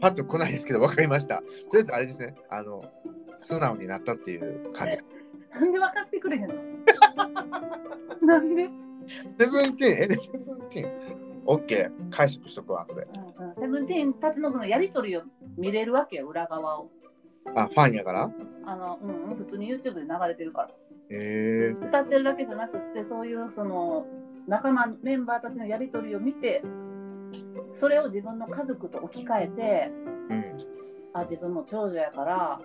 [0.00, 1.38] パッと来ないですけど分かりました。
[1.38, 2.34] とりあえずあれですね。
[2.50, 2.84] あの
[3.38, 4.98] 素直になったっていう感じ。
[5.58, 6.54] なんで分かってくれへんの？
[8.22, 8.68] なんで、
[9.38, 11.24] セブンティーンえでセブンティーン。
[11.46, 13.06] オッケー解釈しとくわ後で。
[13.38, 15.22] うんうん、セブンティーンたちのそのやり取りを
[15.58, 16.90] 見れるわけよ裏側を
[17.54, 18.30] あファンやから？
[18.64, 20.74] あの、うんうん、普通に YouTube で流れてるからへ
[21.10, 24.06] え歌ってるだけじゃなくってそういうその
[24.46, 26.62] 仲間メンバーたちのやり取りを見て
[27.80, 29.90] それを自分の家族と置き換えて
[30.30, 30.44] うん。
[31.16, 32.60] あ自分も長女やから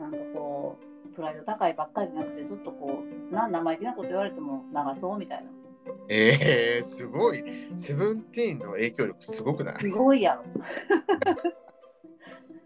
[0.00, 5.50] なんかこうプライド高いばっかりじゃなくてちょっとこうなん生意気なこと言われても流そうみたいな。
[6.08, 7.44] えー、すごい。
[7.76, 9.82] セブンティーンの影響力すごくない？
[9.82, 10.42] すごいやろ。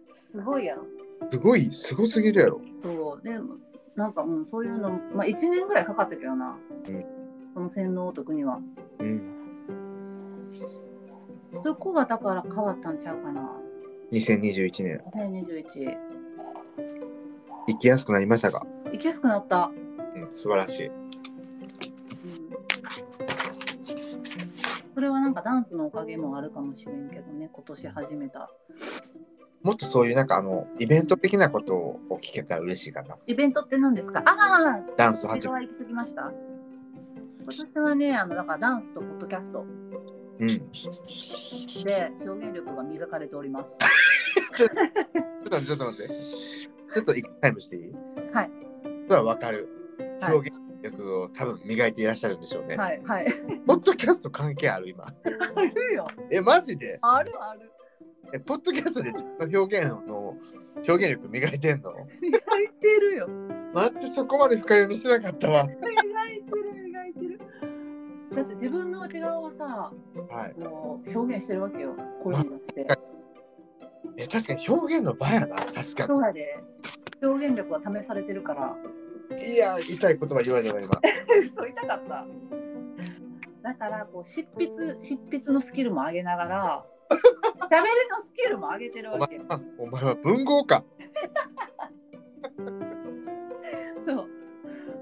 [0.08, 0.84] すごいやろ。
[1.30, 2.60] すごい、すごすぎるやろ。
[2.82, 3.22] そう。
[3.22, 3.38] で
[3.96, 6.56] なんかうんそういうのまあ1年ぐらいかかったけどな、
[6.88, 7.17] うん
[7.58, 8.60] その洗脳を解くには
[9.00, 9.20] うん。
[11.64, 13.50] そこがだから変わったんちゃうかな
[14.12, 15.00] 2021年。
[15.12, 15.96] 2021
[17.66, 19.72] 生きやすくなりましたか、行きやすくなった、
[20.14, 20.86] うん、素晴らしい。
[20.86, 21.10] うん、
[24.94, 28.48] それはなんかダンスのおかげもあるかもしれんけどね今年始めた
[29.64, 33.16] もっとそういうなんかあの、イベント的なことを聞けたら嬉しいかな。
[33.26, 34.22] イベントって何ですか？
[34.24, 35.66] ああダンス始め。
[35.66, 36.32] 行き過ぎました
[37.42, 39.64] 今年はねあのだからダンスとポッドキャスト
[40.40, 40.46] うん。
[40.46, 40.54] で
[42.20, 43.76] 表現力が磨かれております
[44.54, 44.70] ちょっ
[45.50, 46.14] とちょっと待って。
[46.94, 47.92] ちょっと一回タイムしていい？
[48.32, 48.50] はい。
[49.08, 49.68] それはわかる。
[50.20, 52.76] はい表現力を多分磨いていらっしゃるんでしょうね。
[52.76, 53.26] はいはい
[53.66, 55.04] ポッドキャスト関係ある今？
[55.04, 55.12] あ
[55.60, 56.98] るよえ、マジで？
[57.02, 57.72] あるある
[58.32, 60.36] え、ポッドキャストで自分の表現の
[60.76, 61.92] 表現力磨いてんの？
[61.92, 63.28] 磨いてるよ
[63.74, 65.66] 待って、そこまで深読みしてなかったわ。
[65.66, 66.87] 磨いてる磨いてる
[68.38, 69.90] だって自分の内側をさ
[70.30, 70.58] はい。
[70.60, 72.86] もう表現してるわけよ声に出して
[74.16, 75.56] え、確かに表現の場やな。
[75.56, 76.58] 確かそうやで
[77.22, 78.76] 表現力は試されてるから
[79.36, 79.54] に。
[79.54, 81.00] いや、痛い言葉言われたわ、今。
[81.54, 82.26] そう痛かった
[83.62, 90.84] だからこう執筆執筆のスキルも上げながら 喋りのスキルも上げてるわけあお前は文豪か。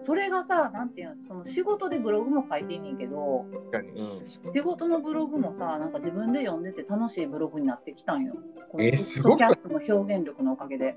[0.07, 3.89] それがさなんていうのその仕事でブログも書いていいねんけど確かに。
[3.91, 4.27] うん。
[4.27, 8.35] 仕事のブログもさなんか自分で読んでて楽しいブログになってきたんよ
[8.79, 10.97] えーすごキャストの表現力のおかげで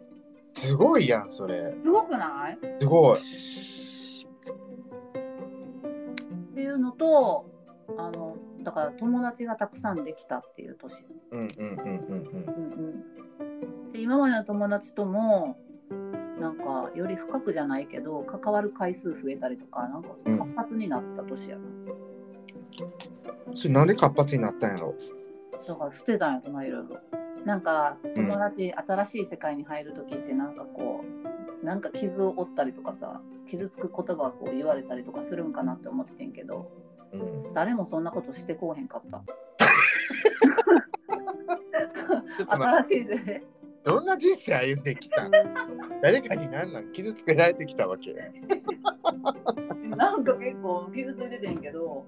[0.53, 1.76] すごいやん、それ。
[1.84, 2.57] すごくない？
[2.80, 3.20] すごい。
[3.20, 3.22] っ
[6.55, 7.45] ていうのと
[7.97, 11.86] あのだから友達がたくさんできたっていう年うんうんうんうんうん。
[11.86, 13.03] うん
[13.86, 15.57] うん、で今までの友達とも
[16.39, 20.37] なんかより深くじゃないけど関わる回数増えたりとかなんかうん。
[20.37, 21.63] 活発になった年やな、
[23.53, 24.95] それなんで活発になったんやろ？
[25.67, 26.99] だから捨てたんやとないろいろ。
[27.45, 31.03] なんか友達、新しい世界に入る時ってなんかこ
[31.61, 36.69] うなんか傷を負ったりとかさ傷つく言葉をこう言われたりとかするんかなって思っててんけど
[37.13, 37.53] うん。
[37.53, 39.21] 誰もそんなことしてこうへんかった。
[42.47, 43.43] 新しいぜ
[43.84, 45.27] どんな人生歩んできた？
[45.27, 45.32] ん
[46.01, 46.91] 誰かに何なん？
[46.91, 48.13] 傷つけられてきたわけ。
[49.95, 52.05] なんか結構傷ついててんけど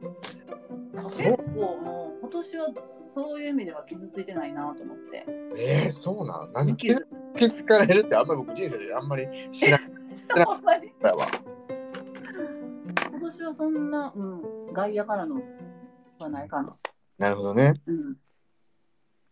[0.96, 2.68] そ結う構もう今年は
[3.14, 5.26] そういう意味では傷ついてないなと思って。
[5.58, 6.54] えー、そうなん？
[6.54, 6.76] 何？
[6.76, 7.06] 傷。
[7.50, 9.80] つかれるってあんまり僕人生であんまり知ら
[10.36, 10.90] な ほんまに。
[10.90, 11.26] かったわ。
[13.10, 15.42] 今年はそんな、うん、外野からの
[16.20, 16.76] はないかな、
[17.18, 17.74] なるほどね。
[17.88, 18.18] うん、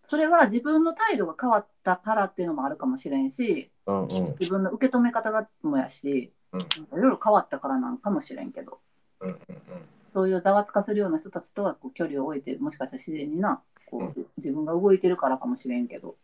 [0.10, 4.10] それは自分の態度が変わったからっていうのもあるかもしれんしうんうん。
[4.10, 8.80] 自分の受け止め方がもやし、うんいろいろ変わったからなんかもしれんけど
[9.20, 9.38] うんうん
[10.12, 16.16] そういうざわつかせるような人たちとはこう距離を置いてもしかしたら自然になこう自分が動いてるからかもしれんけど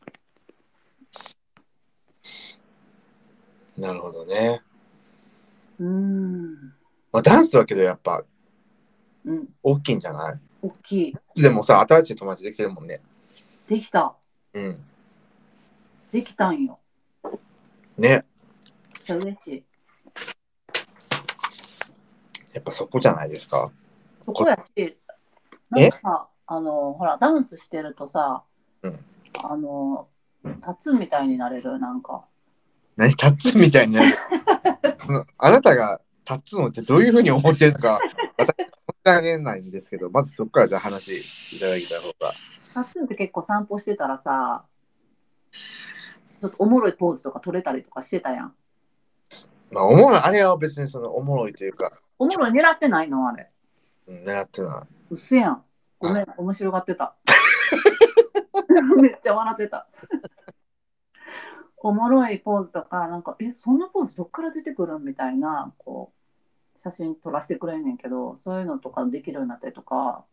[3.77, 3.83] うん。
[3.83, 4.61] なるほどね。
[5.79, 6.53] うーん
[7.11, 8.23] まあ、ダンスはけどやっぱ
[9.25, 10.39] うん大きいんじゃない？
[10.63, 12.99] 大きいでもさ、新しい友達できてるもんね。
[13.67, 14.15] できた
[14.53, 14.79] うん。
[16.11, 16.79] できたんよ
[17.97, 18.23] ね。
[19.09, 19.63] めっ嬉しい
[22.53, 23.69] やっぱそこじゃないですか。
[24.25, 24.97] そこやし
[25.69, 28.43] なんかさあのほらダンスしてるとさ、
[28.83, 28.99] うん
[29.43, 30.07] あの
[30.45, 32.23] 立つみたいになれるなんか
[32.95, 33.09] 何？
[33.09, 34.15] 立つみたいになる？
[35.37, 35.99] あなたが
[36.29, 37.99] 立つのってどういうふうに思ってるのか、
[38.37, 38.55] 私
[39.03, 42.33] あげないんですけど、まずそこからじゃあ話いただきた方が。
[42.75, 44.65] タッツンって結構散歩してたらさ、
[45.49, 48.55] ちょっとおもろいポーズとか撮れたりとかしてたやん。
[49.71, 53.29] まあ、おもろい、あれは別にそのおもろいというか、おもろい狙ってないの？
[53.29, 53.49] あれ。
[54.07, 55.63] うん、狙ってなうっせやん。
[55.99, 57.15] ごめん、面白がってた。
[59.01, 59.87] めっちゃ笑ってた。
[61.77, 65.05] おもろいポーズとか、なんか、え、そんなポーズどっから出てくるん？
[65.05, 66.11] みたいな、こ
[66.77, 70.25] う、写真撮らせてくれんねんけど、そういうのとかできるようになったりとか、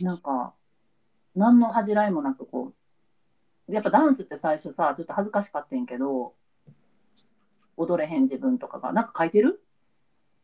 [0.00, 0.54] なんか、
[1.34, 2.72] 何の恥じらいもなく、こ
[3.68, 6.34] う、やっぱダンスって最初さ、ちょっと恥ずかしかったんやけど、
[7.76, 9.62] 踊れへん自分とかが、なんか書いてる？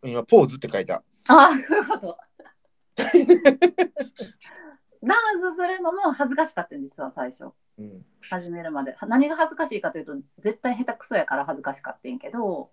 [0.05, 0.11] い。
[0.11, 1.03] 今、ポーズって書いた。
[1.29, 2.19] ああ、そういうこと。
[5.03, 8.05] ダンスするのも恥ずかしかったん実は最初うん。
[8.29, 12.71] 始めるまでは何が恥ずかしいかというと絶対下手くそやから恥ずかしかったんけど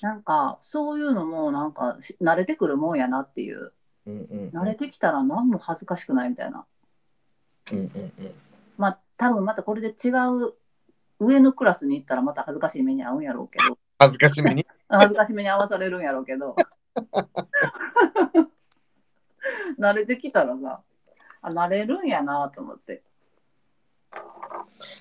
[0.00, 3.72] なんかそういうのもなんかし慣れてくるもんやなっていう
[4.06, 4.50] うんうん。
[4.52, 6.64] 慣れてきたら何も恥ずかしくないみたいな
[7.72, 7.88] うんうんう
[8.22, 8.34] ん。
[8.76, 10.08] まあ多分またこれで違
[10.46, 10.54] う
[11.20, 14.66] 上のクラスに行ったらまた恥ずかしい目に遭うんやろうけど恥ずかしめに？
[14.88, 16.56] 恥ずかしめに合わされるんやろうけど
[19.78, 20.80] 慣れてきたらさ
[21.42, 23.02] あ慣れるんやなと思って。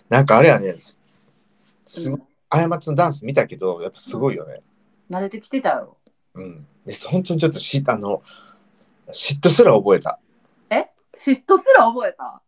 [0.09, 0.99] なんかあれやね、す
[1.85, 4.61] すごいうん、あやまつのダンス見たけど、やっぱすごいよね。
[5.09, 5.97] 慣れてきてたやろ。
[6.33, 6.67] うん。
[6.85, 8.21] で、本当にちょっとし、あの、
[9.13, 10.19] 嫉妬すら覚えた。
[10.69, 10.89] え？
[11.15, 12.41] 嫉妬すら覚えた？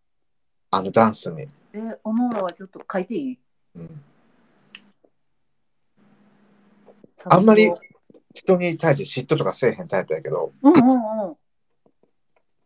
[0.72, 1.48] あのダンスに。
[1.74, 3.40] え、おもろはちょっと書いていい？
[3.76, 4.04] うん。
[7.26, 7.72] あんまり
[8.34, 11.36] 人に対して嫉妬とかせえへんタイプやけど、うんうんうん。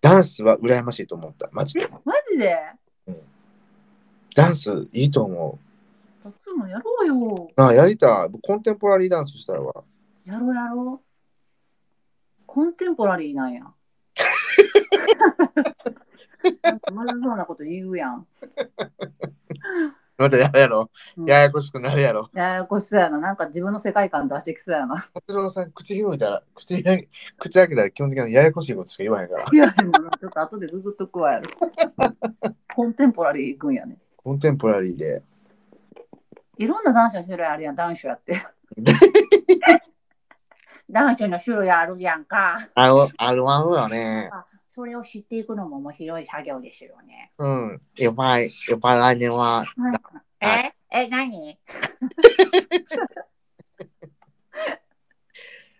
[0.01, 1.49] ダンスは羨ましいと思った。
[1.51, 1.87] マジで。
[2.05, 2.57] マジで？
[4.35, 5.59] ダンスいいと思
[6.21, 7.49] そっちもやろうよ。
[7.57, 7.61] う。
[7.61, 8.29] あやりたい。
[8.29, 9.83] 僕コンテンポラリーダンスしたいわ。
[10.25, 12.43] やろうやろう。
[12.45, 13.63] コンテンポラリーなんや。
[16.93, 18.27] まずそうなこと言うやん。
[20.17, 20.89] またやるやろ。
[21.15, 22.29] うんややこしくなるやろ。
[22.33, 23.19] ややこしそうやな。
[23.19, 25.07] なんか自分の世界観出してきそうやな。
[25.13, 29.45] 達郎さん、口広いたら、口開口開けたら基本的にややこしいことしか言わへんから。
[29.51, 31.49] いや、でもなちょっと後でググっとくわやろ。
[32.73, 33.97] コンテンポラリー行くんやね。
[34.15, 35.21] コンテンポラリーで。
[36.57, 38.43] いろんな男子の種類あるやん、男子やって。
[40.89, 42.69] 男子の種類あるやんか。
[42.73, 44.29] あの、あるあるよね。
[44.71, 47.31] それを知っていくのも面白い作業ですよね。
[47.37, 47.81] うん。
[47.97, 48.49] やばい。
[48.69, 49.63] やっぱ来年は、
[50.39, 50.71] え？
[50.89, 51.59] え、何？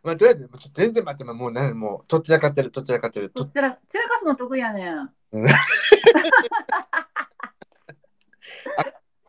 [0.03, 3.29] まあ、とりあえず、全然待って、もう、なんもう、とっちらかってる、とっちらかってる。
[3.29, 5.11] とどちら、散らかすの得意やねん。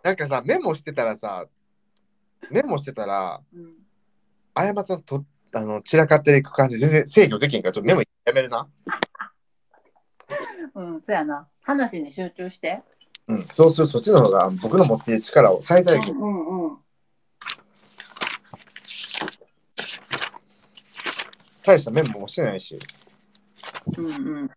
[0.03, 1.47] なんかさ、メモしてたらさ、
[2.51, 3.75] メモしてたら、うん、
[4.55, 5.25] あやまつのと
[5.59, 8.69] あの散らかっていく感じ、全然制御できんから、ちょっとメモやめるな。
[10.75, 11.49] うん、そうやな。
[11.63, 12.81] 話に集中して。
[13.27, 16.15] うん、そうするそっちの方が僕の持っている力を最大限。
[16.15, 16.79] うんうんうん。
[21.65, 22.79] 大したメモもしてないし。
[23.97, 24.11] うんう
[24.45, 24.51] ん。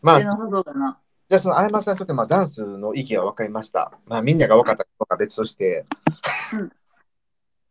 [0.00, 0.98] まあ、出なさそうだな。
[1.28, 3.92] じゃあそのあやまさんにとって、まあ、ダンスの意義は分かりました。
[4.06, 5.86] まあ、みんなが分かったことは別として、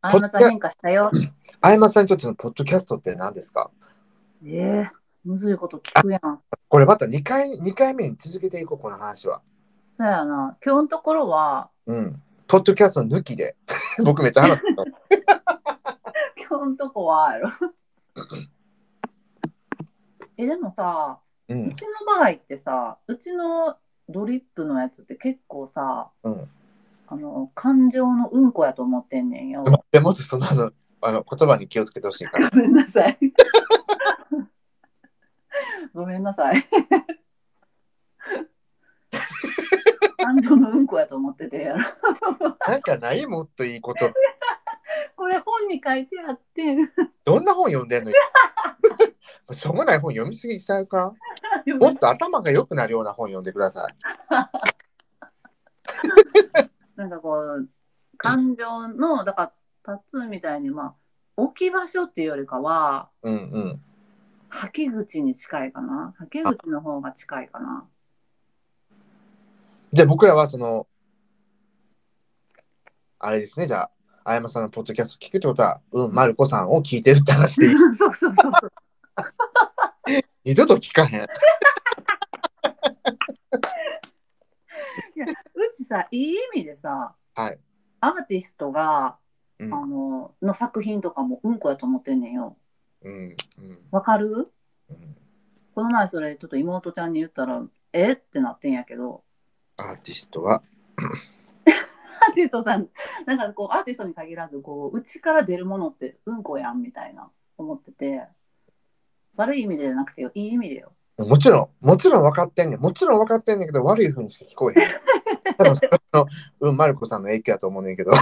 [0.05, 1.09] あんまちゃん変化したよ。
[1.61, 3.71] あやまさんにとってのポッドキャストって何ですか？
[4.45, 4.91] ええ
[5.23, 6.41] むずいこと聞くやん。
[6.67, 9.41] これまた2回 ,2 回目に続けていこう、この話は。
[9.97, 10.57] そうやな。
[10.65, 12.21] 今日のところは、うん。
[12.47, 13.55] ポッドキャスト抜きで。
[14.03, 14.83] 僕めっちゃ話すの。
[16.35, 17.51] 今日のとこはやろ。
[20.35, 21.53] え、でもさ、う。
[21.53, 23.77] うんちの場合ってさ、うちの
[24.09, 26.49] ドリップのやつって結構さ、うん。
[27.07, 29.63] あの、感情のうんこやと思ってんねんよ。
[29.91, 32.49] でもっとそのあのあの言葉に気をつけてほしいから。
[32.49, 33.17] ごめんなさい。
[35.93, 36.65] ごめんなさい。
[40.17, 41.83] 感情のうんこやと思っててやろ。
[42.67, 44.09] なんかないもっといいこと。
[45.15, 46.75] これ本に書いてあって。
[47.25, 48.11] どんな本読んでんの？
[49.51, 51.13] しょうもない本読みすぎちゃうか？
[51.79, 53.93] もっと頭が良くなるような本読んでください。
[57.03, 57.67] なんかこう、
[58.17, 60.95] 感情の、だから、タツーみたいに、まあ、
[61.35, 63.81] 置き場所っていうよりかは、うんうん。
[64.47, 66.13] 吐き口に近いかな？
[66.17, 67.85] 吐き口の方が近いかな？
[69.91, 70.87] じゃあ僕らはその、
[73.19, 73.91] あれですね、じゃあ、
[74.23, 77.73] あやまさんのポッドキャスト聞くってことは、うん、まるこさんを聞いてるって話でいい？
[77.93, 78.71] そうそうそうそう。
[80.45, 81.27] 二度と聞かへん。
[85.73, 87.59] ちさ、いい意味でさ、はい。
[87.99, 89.17] アーティストが、
[89.59, 89.73] うん。
[89.73, 92.57] あのの作品とかもうんこやと思ってんねんよ。
[93.03, 93.79] うんうん。
[93.91, 94.51] わかる？
[94.89, 95.15] うん。
[95.75, 97.61] この前それちょっと妹ちゃんに言ったら、
[97.93, 98.13] え？
[98.13, 99.23] ってなってんやけど、
[99.77, 100.61] アーティストは？
[102.25, 102.89] アーティストさん、
[103.25, 108.27] なんかこうアーティストに限らず、こう、内から出るものってうんこやんみたいな思ってて、
[109.35, 110.93] 悪い意味でじゃなくてよ、いい意味でよ。
[111.17, 112.79] もちろんもちろん分かってんねん。
[112.79, 114.89] もちろん分かってんねんけど悪い風にしか聞こえへん。
[115.57, 116.25] 多分それの
[116.61, 118.11] うんマルコさんの影響やと思うねんけど。
[118.11, 118.17] うん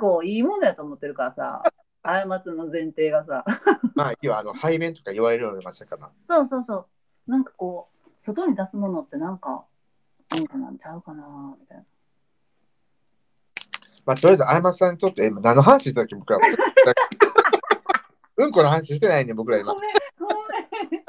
[0.00, 1.62] こいいものやと思ってるからさ、
[2.02, 3.44] 過ちの前提がさ、
[3.94, 6.10] まあ要はあの排便とか言われるようになりましたから。
[6.26, 9.66] そうそうそう、なんかこう、外に出すものってなんか、
[10.34, 11.84] うんこなんちゃうかなみたいな。
[14.06, 16.38] まあとりあえずあやまさんにとって今何の話してたっけ僕ら
[18.38, 19.74] うんこの話してないねん僕ら今。
[19.74, 20.34] ごめん、ごめ
[20.96, 21.04] ん。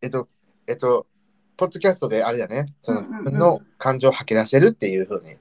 [0.00, 0.28] えっと
[0.66, 1.06] えっと
[1.56, 2.66] ポッドキャストであれだね。
[2.82, 3.38] そのうんうんうん。
[3.38, 5.36] の感情を吐き出してるっていうふうに。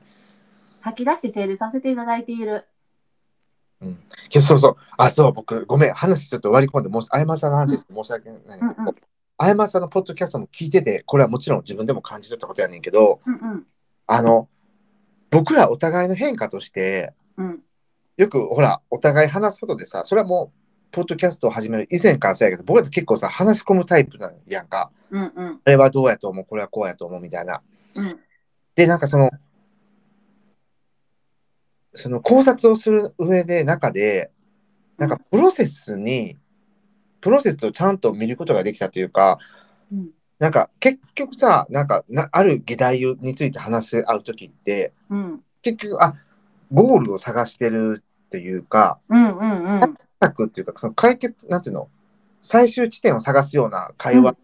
[0.81, 2.65] 吐き出して整理させていただいている。
[3.81, 3.97] うん。
[4.41, 4.75] そうそう。
[4.97, 5.93] あそう僕ごめん。
[5.93, 8.95] 話ちょっと割り込んでもうあやまさんの話です申し訳ないけど、うんうん。
[9.37, 13.65] あやまさんのポッドキャストも聞いててこれはもちろん自分でも感じ取ったことやねんけどうんうん。
[14.07, 14.47] あの
[15.31, 17.59] 僕らお互いの変化としてうん。
[18.15, 24.91] よくほらお互い話すことでさそれはもうポッドキャストを始める以前からそうやけど僕らって結構さ話し込むタイプなんやんか。
[25.11, 25.61] うんうん。
[25.63, 26.45] あれはどうやと思う？
[26.45, 27.21] これはこうやと思う？
[27.21, 27.61] みたいな。
[27.95, 28.19] うん。
[28.75, 29.29] でなんかその
[31.93, 34.31] その考察をする上で中で
[34.97, 36.37] なんかプロセスに
[37.21, 39.37] プロセスをちゃんと見ることができたというか
[39.91, 40.09] うん。
[40.39, 45.41] なんか結局さなんかなある議題について話し合う時ってうん。
[45.61, 46.13] 結局あ
[46.71, 51.89] ゴールを探してるっていうかうんうんうん策っていうかその解決なんていうの？
[52.41, 54.35] 最終地点を探すような会話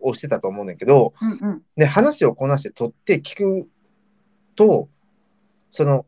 [0.00, 3.68] をしてたと思うねんだけど、うんうんで話をこなして取って聞く
[4.54, 4.88] と
[5.70, 6.06] その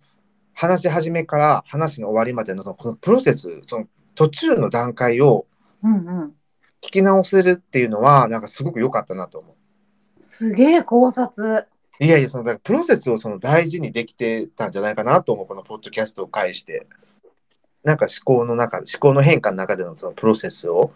[0.54, 5.46] 話し始めから話の終わりまでのそのこのプロセスその途中の段階を
[5.82, 6.34] うんうん
[6.82, 10.24] 聞き直せるっていうのはなんかすごく良かったなと思う。
[10.24, 11.66] すげえ考察。
[11.98, 16.86] いやいやそのだからプロセスをその大事にできてたんじゃないかなと思うこのポッドキャストを介して。
[17.82, 20.92] なんか思考の中思考の変化の中でのそのプロセスを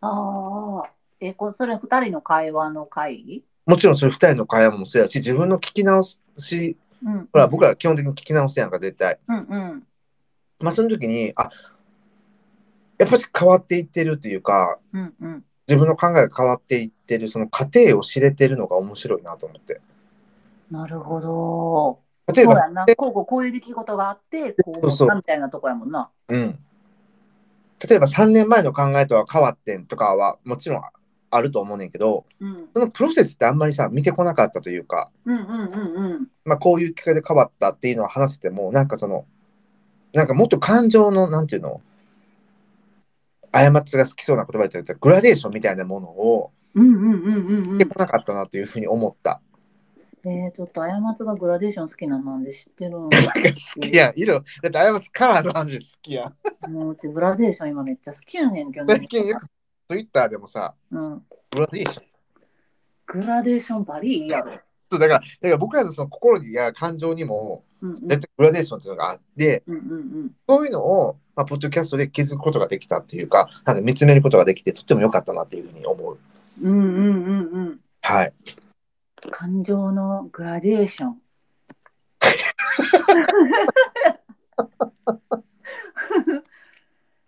[0.00, 0.90] ああ。
[1.20, 3.44] え、こそれ二人の会話の会？
[3.66, 7.28] もちろんそれ二人の会話もそうやし自分の聞き直しうん。
[7.32, 9.18] ほら僕ら基本的に聞き直すやんか絶対。
[9.28, 9.82] うんうん。
[10.60, 11.50] まあその時にあ
[12.98, 15.44] やっぱり変わっていってるっていうかうんうん。
[15.68, 19.80] 自分の考えが変わっていってるその過程を知れてるのが面白いなと思って。
[20.70, 22.00] なるほど。
[22.34, 22.86] 例えばそうやんな。
[22.96, 26.10] こうこうこういう出来事があって、こう思ったみたいなとこやもんな。
[26.28, 26.58] うん。
[27.88, 30.82] 例えば3年前の考えとは変わってんとかはもちろん
[31.30, 32.68] あると思うねんけど、うん。
[32.74, 36.28] そのプロセスってあんまりさ、見てこなかったというか、うんうんうんうん。
[36.44, 39.26] まあこういう機会で変わったっていうのは話せても、なんかその、
[40.12, 41.80] なんかもっと感情の、なんていうの、
[43.52, 47.86] 過ちが好きそうな言葉で言ったらグラデーションみたいなものをうんうんうんうんうん見て。
[47.86, 49.40] こなかったなというふうに思った。
[50.24, 53.08] えー、ちょっと過ちがグラデーション好きなのなんで知ってるの？
[53.10, 54.12] 好きやん。
[54.16, 56.32] 色、だって過ちカラーの話好きや
[56.66, 56.70] ん。
[56.70, 59.46] もううちグラデーション今めっちゃ好きやねんけど、最近よく
[59.88, 61.22] ツイッターでもさ、うん。
[61.50, 62.04] グラデーション。
[63.06, 64.52] グラデーションバリいいやろ。
[64.90, 76.18] そうだから、だから僕らのその心や感情にも、うんうん絶対グラデーションっていうのがあって、うんうんそういうのを、まあ、ポッドキャストで気づくことができたっていうか、なんか見つめることができて、とっても良かったなっていうふうに思う。
[76.60, 76.70] うん。
[76.70, 77.80] うんうんうんうん。
[78.02, 78.32] はい。
[79.30, 81.22] 感情のグラデーション。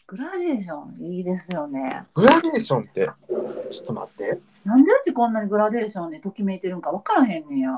[0.06, 2.04] グラデーションいいですよね。
[2.14, 3.08] グラデーションって、
[3.70, 4.40] ちょっと待って。
[4.64, 7.70] なんでうちこんなにグラデーションでときめいてるんか分からへんねんや。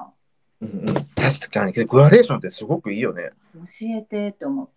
[0.62, 0.86] うんうん。
[0.86, 3.30] 確かに、グラデーションってすごくいいよね。
[3.54, 3.60] 教
[3.98, 4.72] えてって思って。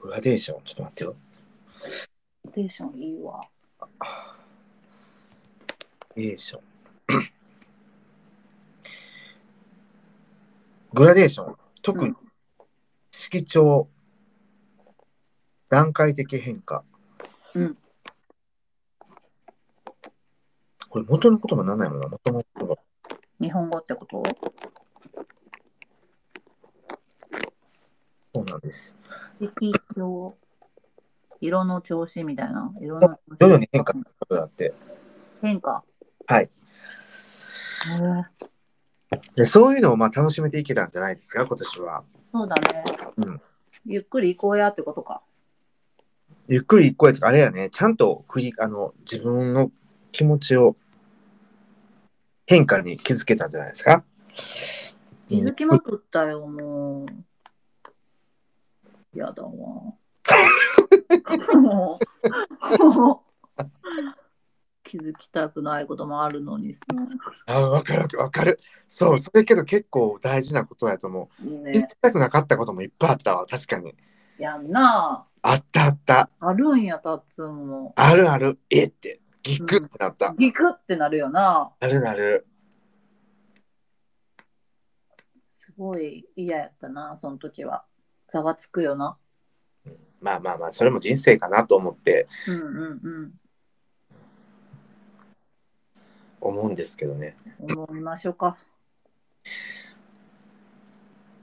[0.00, 1.14] グラデーション、ちょっと待ってよ。
[2.44, 3.42] グラデーションいいわ。
[6.16, 6.62] デーション。
[10.92, 12.14] グラデーション、特に
[13.10, 13.88] 色調、
[15.68, 16.84] 段階的変化。
[17.54, 17.76] うん。
[20.88, 22.76] これ元の言葉なんないもんな、元の言葉。
[23.40, 24.22] 日本語ってこと？
[28.32, 28.96] そうなんです。
[29.40, 30.36] 色調。
[31.40, 32.72] 色の調子みたいな。
[32.80, 34.72] 色の徐々に変化することだって。
[35.42, 35.82] 変化。
[36.26, 36.50] はい。
[39.36, 42.04] でそういうのをまあ楽しめていけたんじゃないですか、今年は。
[42.32, 42.84] そうだね。
[43.18, 43.40] うん
[43.86, 45.20] ゆっくり行こうやってことか。
[46.48, 49.70] ゆっくり一個やとか、あれやね、ちゃんと振りあの自分の
[50.10, 50.76] 気持ちを
[52.46, 54.04] 変化に気づけたんじゃないですか。
[55.28, 57.04] 気づきまくったよ、も
[59.14, 59.18] う。
[59.18, 59.50] やだわ。
[61.54, 61.98] も
[62.80, 63.22] うも
[63.58, 63.64] う
[64.94, 66.82] 気づきたくないこともあるのにさ。
[67.48, 68.58] あわかるわかる。
[68.86, 71.42] そう、それけど結構大事なことやと思う。
[71.42, 73.92] 気づね、きたくなかったこともいっぱいあったわ、確かに。
[74.38, 75.26] やんな。
[75.42, 76.30] あったあった。
[76.38, 77.92] あるんや、たっつんも。
[77.96, 78.56] あるある。
[78.70, 80.32] えって、ギクってなった。
[80.38, 81.72] ギクってなるよな。
[81.80, 82.46] あるなる。
[85.58, 87.84] すごい嫌やったな、その時は。
[88.28, 89.16] ざわつくよな。
[90.20, 93.32] まあまあまあ、それも人生かなと思ってうんうんうん。
[96.48, 97.36] 思うんですけどね。
[97.60, 98.56] 思いましょうか。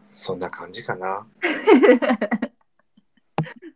[0.07, 1.25] そんな感じかな。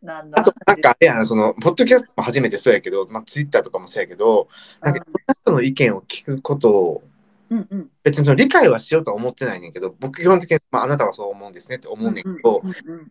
[0.01, 4.47] なんだあと、なんかあれやな、その、ポッドキャストも初めてそうやけど、まあ、ツイッターとかもそうやけど、
[4.82, 5.03] なんか、
[5.43, 7.03] 人の意見を聞くことを、
[7.49, 7.89] うんうん。
[8.03, 12.61] 別にその理解はしようとは思ってないねんけど、僕基本的に、まあ、あなたはそう思うんですねって思うねんけど、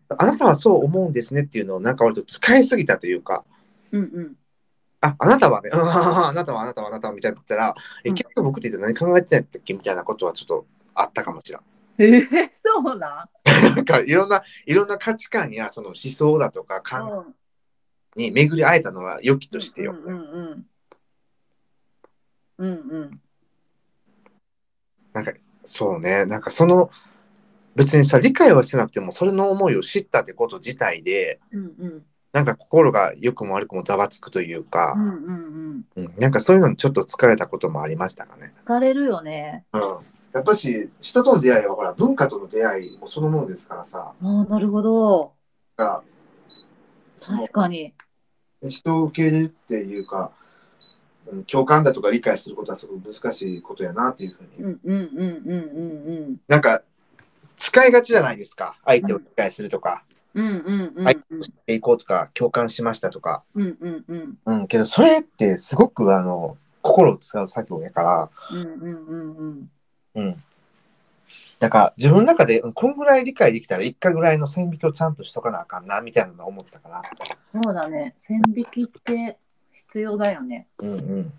[0.09, 3.43] あなたはそう思うんですねっていうのを、なんか割と使いすぎたというか、
[3.91, 4.35] うんうん。
[5.05, 11.61] あ、あなたはね、うんあなたはあなたはあなたはみたいな言ったら、え、うん結局僕って何考えてたんやっけみたいなことはちょっとあったかもしれん。
[11.97, 13.29] えー、そうな
[13.71, 13.75] ん？
[13.75, 17.35] なんかいろんな、いろんな価値観やその思想だとか考うん
[18.17, 19.91] えに巡り会えたのは良きとしてよ。
[19.93, 20.65] うんうんうん。
[22.57, 22.73] うんう
[23.05, 23.21] ん。
[25.11, 25.33] なんか、
[25.63, 26.89] そうね、なんかその、
[27.75, 32.05] 別にさ、理解はしてなくても、それの思いを知ったってこと自体で、うんうん。
[32.35, 36.03] なんか心が良くも悪くもざわつくというかう、んうんうん。
[36.03, 38.53] うん、なんかそういうのにちょっと疲れたこともありましたかね。
[38.65, 39.63] 疲れるよね。
[39.71, 39.81] うん。
[39.81, 45.31] やっぱし、人との出会いはほら、文化との出会いもそのものですからさ、ああ、なるほど。
[45.77, 46.03] 確
[47.53, 47.93] かに。
[48.61, 50.33] 人を受け入れるっていうか、
[51.27, 56.37] うん、共感だとか理解することはすごく難しいことやなっていうふうに、うんうんうんうんうんうん。
[56.49, 56.81] なんか
[57.55, 60.03] 使いがちじゃないですか相手を理解するとか、
[60.35, 69.69] うんうんうん相手を知っていこうとか共感しましたとか、うんうんうんうん、けどそれってすごくあの心を使う作業やから、うんうんうんうん。
[70.15, 70.43] うん、
[71.59, 77.01] だから自分の中でうんこんぐらい理解できたら一回ぐらいの線引きをちゃんとしとかなあかんなみたいなのを思ったかな。
[77.63, 78.13] そうだね。
[78.17, 79.37] 線引きって
[79.71, 80.67] 必要だよね。
[80.79, 81.33] うんうん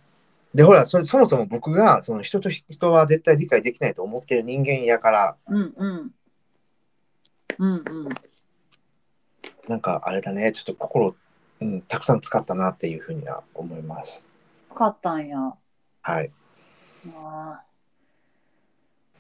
[0.55, 6.11] でほらそそもそも僕がその人と人は絶対理解できないと思ってる人間やからうんうん。
[7.59, 8.09] うんうん。
[9.69, 11.15] なんかあれだねちょっと心、
[11.61, 14.25] うん、たくさん使ったなっていうふうには思います。
[14.75, 15.39] かったんや。
[16.03, 16.31] はい。
[17.15, 17.63] ああ。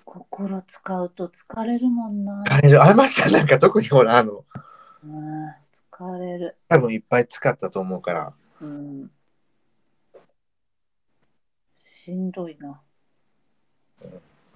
[0.04, 2.44] 心使うと疲れるもんな。
[2.46, 2.82] 疲れる。
[2.82, 4.44] あまさなんか特にほらあの
[5.02, 6.56] うん、疲れる。
[6.68, 9.10] 多分いっぱい使ったと思うからうん。
[11.74, 12.80] しんどいな。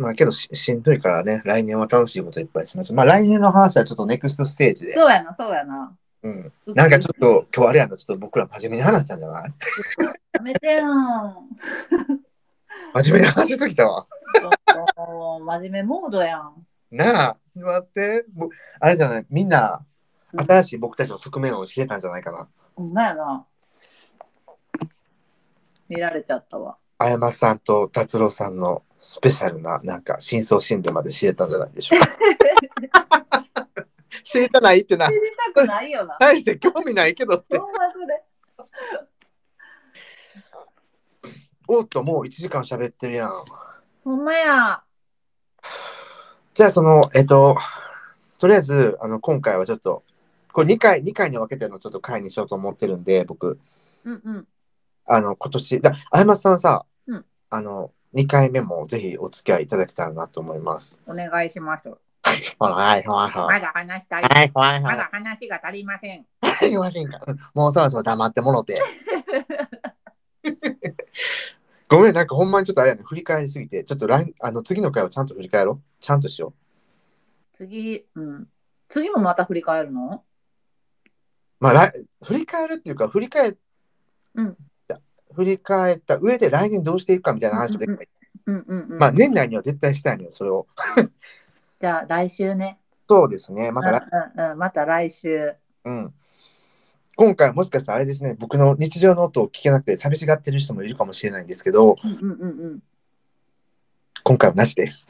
[0.00, 2.96] まあけどししんどいからね来年は楽しいこといっぱいしましょう。
[2.96, 4.94] まあ来年の話はちょっとネクストステージで。
[4.94, 5.94] そうやな、そうやな。
[6.22, 9.52] うん、なんかちょっと今日あれやなちょっと僕ら真面目に話したんじゃない？
[10.32, 10.84] やめてよ
[12.94, 14.06] 真面目に話しすぎたわ。
[15.46, 16.66] 真面目モードやん。
[16.90, 18.48] なあ待っても
[18.80, 19.26] あれじゃない？
[19.28, 19.84] みんな
[20.32, 22.48] うん新しい僕たちの側面を知れたんじゃないかな。
[22.74, 23.44] ほんまやな。
[25.88, 26.76] 見られちゃったわ。
[27.02, 32.00] あやまさんと達郎さんのスペシャルななんか真相心理まで知れたんじゃないでしょう
[32.90, 33.46] か。
[34.22, 35.14] 知りたないってな知。
[35.14, 35.20] り
[35.54, 36.18] たくないよな。
[36.20, 37.56] 大して興味ないけどって。
[37.56, 38.22] ほんまそれ。
[41.68, 43.32] おっともう1時間喋ってるやん。
[44.04, 44.82] ほんまや。
[46.52, 47.56] じゃあそのえっと
[48.38, 50.02] とりあえずあの今回はちょっと
[50.52, 53.58] これ2回2回に分けてのちょっと回にしようと思ってるんで僕
[54.04, 54.48] うんうん。
[55.12, 61.00] あの今年だあやまさんさ、うんあの2回目もぜひお付き合いいただけたらなと思います。
[61.06, 61.88] お願いします。
[61.88, 61.98] はい
[62.58, 64.22] はいはまいだ話したい。
[64.22, 66.20] はいはいまはだ話が足りません。
[66.20, 66.26] い。
[66.58, 67.20] すいませんか？
[67.54, 68.80] もうそろそろ黙ってもろて。
[71.88, 75.82] ごめん、なんかほんまにちょっとあれやね、振り返りすぎて、ちょっと来あの次の回はちゃんと振り返ろう。
[76.00, 76.52] ちゃんとしよ
[77.54, 78.48] 次、うん。
[78.88, 80.24] 次もまた振り返るの？
[81.04, 81.10] う。
[81.58, 81.92] まあ、来
[82.24, 83.54] 振り返るっていうか、振り返っ
[84.34, 84.60] うんた、
[85.34, 88.02] 振り返った上で来年どうしていくかみたいな話をできた
[88.46, 88.98] うんうんうん。
[88.98, 90.66] まあ、年内には絶対したいのよ、それを。
[91.80, 92.78] じゃあ来週ね。
[93.08, 94.04] そうですね、また来、
[94.36, 95.54] うんうんうん、また来週。
[95.84, 96.14] うん。
[97.16, 102.82] 今回もしかしたらあれですね、僕の日常の音を聞けなくて寂しがってる人もいるかもしれないんですけど、うんうんうんうん。
[104.22, 105.06] 今回はなしです。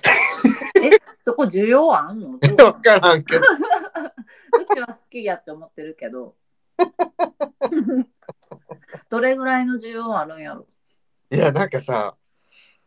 [0.83, 2.39] え、そこ需要あんの？
[2.57, 2.67] どう？
[2.67, 3.43] わからんけど。
[3.47, 6.35] うちは好きやって思ってるけど。
[9.09, 10.67] どれぐらいの需要あるんやろ？
[11.31, 12.17] いや、なんかさ、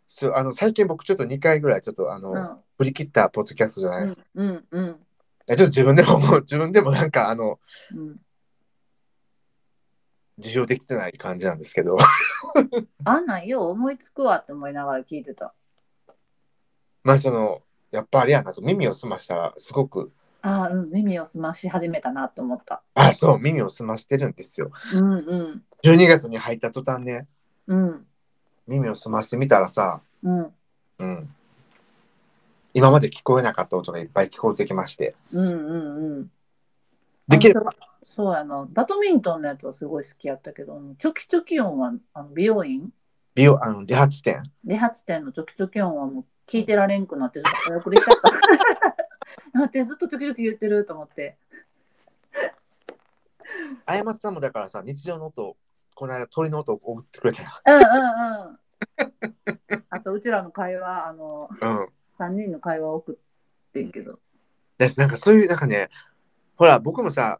[0.05, 4.25] そうあの最近僕ちょっと2回ぐらいちょっとあの、うん振り切ったポッドキャストじゃないですか。
[4.33, 4.99] うんうん
[5.47, 7.59] ちょっと自分でももう自分でもなんかあの
[7.95, 8.17] うん、
[10.39, 11.97] 事情できてない感じなんですけど
[13.05, 15.53] あんなんよう思いつくわって思いながら聞いてた。
[17.03, 17.61] まあその
[17.91, 20.11] やっぱあれやな耳を澄ましたらすごく
[20.43, 22.83] ああ、うん、耳を澄まし始めたなと思った。
[22.93, 25.63] あそう耳を澄ましてるんですようんうん。
[25.83, 27.27] 12月に入った途端ね
[27.67, 28.05] うん。
[28.67, 30.53] 耳を澄ましてみたらさうん。
[30.99, 31.29] うん
[32.75, 36.31] 今まで聞こえなかった音がいっぱい聞こえてきましてうんうんうん。
[37.27, 37.73] できればあ
[38.05, 38.67] そうそうやな。
[38.69, 42.91] バドミントンのやつはすごい好きやったけど、チョキチョキ音はあの美容院？
[43.33, 48.32] 美容あの理髪店理髪店のチョキチョキ音はもう聞いてられんくなってちょっと早送りしちゃった。
[49.63, 51.37] 待ってずっとチョキチョキ言ってると思って。
[53.85, 55.55] あやまつさんもだからさ日常の音
[55.95, 59.83] この間鳥の音を送ってくれたようんうんうん。
[59.89, 61.87] あとうちらの会話、あの、うん
[62.19, 64.19] 3人の会話を送ってんけど。
[64.77, 65.89] でなんかそういうなんかね
[66.55, 67.39] ほら僕もさ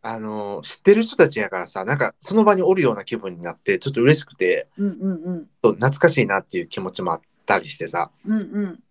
[0.00, 5.46] あの知ってる人たちやからさなんかその場におるような気分になってちょっと嬉しくてうんうんうん。
[5.46, 8.82] ちょっと懐かしいなっていう気持ちもあったりしてさうんうん。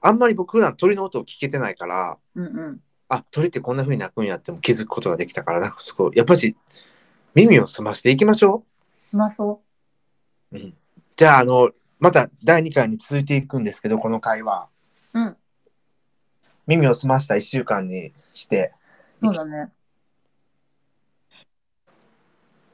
[0.00, 2.80] あんまり僕普段鳥の音を聞けてないからうんうん。
[3.08, 6.56] あ鳥ってこんな風に鳴くんやっても気づくことができたからなんかすごいやっぱし
[7.34, 8.64] 耳を澄ましていきましょ
[9.12, 9.62] まあそ
[10.52, 10.58] う。
[10.58, 10.74] う、うん、
[11.16, 14.68] じゃああのまた第2回に続いていくんですけどこの会話
[15.14, 15.36] うん。
[16.66, 18.72] 耳を澄ました1週間にして
[19.22, 19.72] そうだね。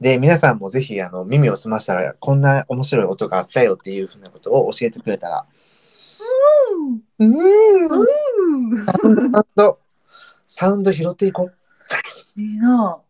[0.01, 5.54] で皆さんもぜひあの耳を澄ましたらこんな面白い音があったよっていうふうなことを教えてくれたらう
[6.85, 7.23] んう
[8.81, 8.85] ん。
[8.85, 9.79] サウンド
[10.47, 11.55] サウンド拾っていこう。
[12.39, 13.01] いいな。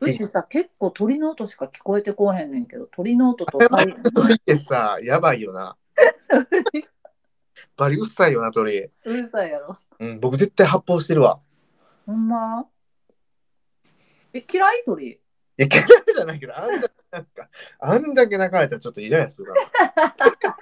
[0.00, 4.34] うちさ、結構鳥の音しか聞こえてこうへんねんけど、鳥の音とサイ鳥。
[4.34, 5.76] ってさやばいよな。
[7.76, 9.78] バリうっさいよな鳥、うるさいやろ。
[10.00, 11.40] うん、僕絶対発砲してるわ。
[12.06, 12.66] ほんま？
[14.32, 14.82] え、嫌い？
[14.84, 15.08] 鳥？
[15.12, 15.18] い
[15.58, 15.86] や嫌い
[16.16, 19.60] じゃないけどあんだけなんかあんだけ泣かれたらちょっとイライラするか
[19.94, 20.16] ら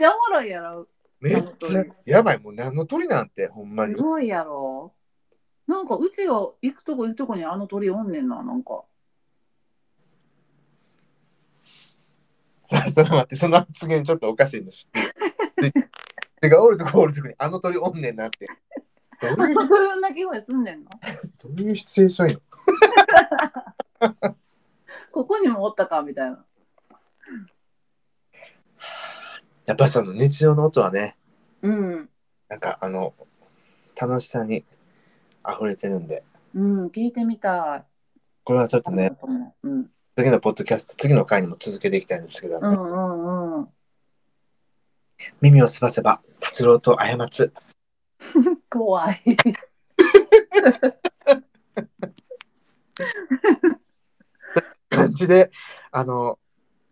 [0.00, 0.88] ちゃおもろいやろ。
[1.20, 4.94] めっちゃやばいもう何の鳥なんてほんますにごいやろ。
[5.66, 8.82] なんかうちが行くとこ行くとこにあの鳥おんねんな、なんか。
[12.62, 14.90] さあその待ってその発言ちょっとおかしいの知っ
[16.40, 18.46] ておるとこおるとこにあの鳥おんねんなって
[19.20, 20.90] どういうあの鳥の鳴き声すんねんの？
[21.42, 22.40] どういうシチュエーションよ
[25.10, 26.44] ここにもおったかみたいな。
[29.70, 31.16] やっぱその日常の音はね
[31.62, 32.08] うん。
[32.48, 33.14] なんかあの
[33.96, 34.64] 楽しさに
[35.48, 37.84] 溢れてるんでうん、聞いてみたい。
[38.42, 39.12] これはちょっとね
[39.62, 39.86] うん。
[40.16, 43.68] 次のポッドキャスト次の回にも続けていきたいんですけど、うんうんうん。
[45.40, 47.52] 耳をすばせば達郎と過つ
[48.68, 49.22] 怖い。
[54.90, 55.48] 感じで
[55.92, 56.40] あの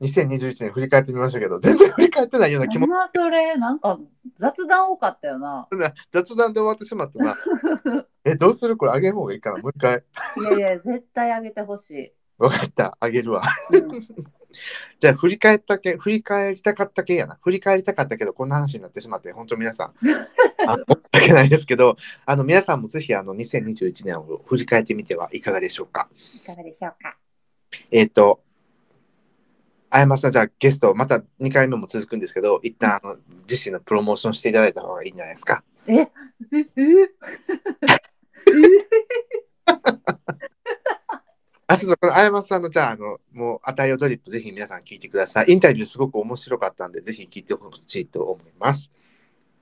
[0.00, 2.86] 2021年振り返ってみましたけど全然振り返ってないような気も。
[2.86, 3.98] 今それ、なんか
[4.36, 5.68] 雑談多かったよな。
[6.12, 7.36] 雑談で終わってしまったな。
[8.24, 8.92] えどうするこれ？
[8.92, 9.58] あげる方がいいかな？
[9.58, 10.04] もう一回。
[10.40, 12.12] いやいや、絶対あげてほしい。
[12.38, 12.96] 分かった。
[13.00, 13.42] あげるわ。
[13.72, 13.90] うん、
[15.00, 17.36] じゃあ振り返ったけ振り返りたかったけやな。
[17.42, 19.94] 振り返りたかったけどこんな話になってしまって本当皆さん。
[20.66, 21.96] あの 申し訳ないですけど
[22.26, 26.08] あの皆さんもぜひあの2021年を振り返ってみてはいかがでしょうか？
[26.36, 27.16] いかがでしょうか？
[27.90, 28.40] えっ、と
[29.90, 33.16] あやまさんじゃあゲストまた2回目も続くんですけど一旦あの
[33.48, 36.08] 自身のプロモーションしていただいた方がいいんじゃないですか え、え、
[36.52, 36.68] え、
[41.66, 48.90] あそうそうこのあやまさんのじゃああのもう「あたいよドリップ」ぜひ皆さん聞いてくださいインタビューすごく面白かったんでぜひ聞いてほしいと思います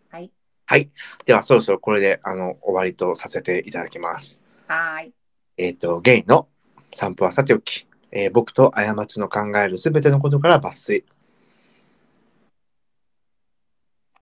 [0.09, 0.31] はい。
[0.67, 0.91] はい。
[1.25, 4.41] では、そろそろこれで、あの、終わりとさせていただきます。
[4.67, 5.15] はーい。
[5.57, 6.49] えっ、と、ゲイの
[6.95, 7.87] 散歩はさておき、
[8.19, 11.05] えー僕と過ちの考えるすべてのことから抜粋。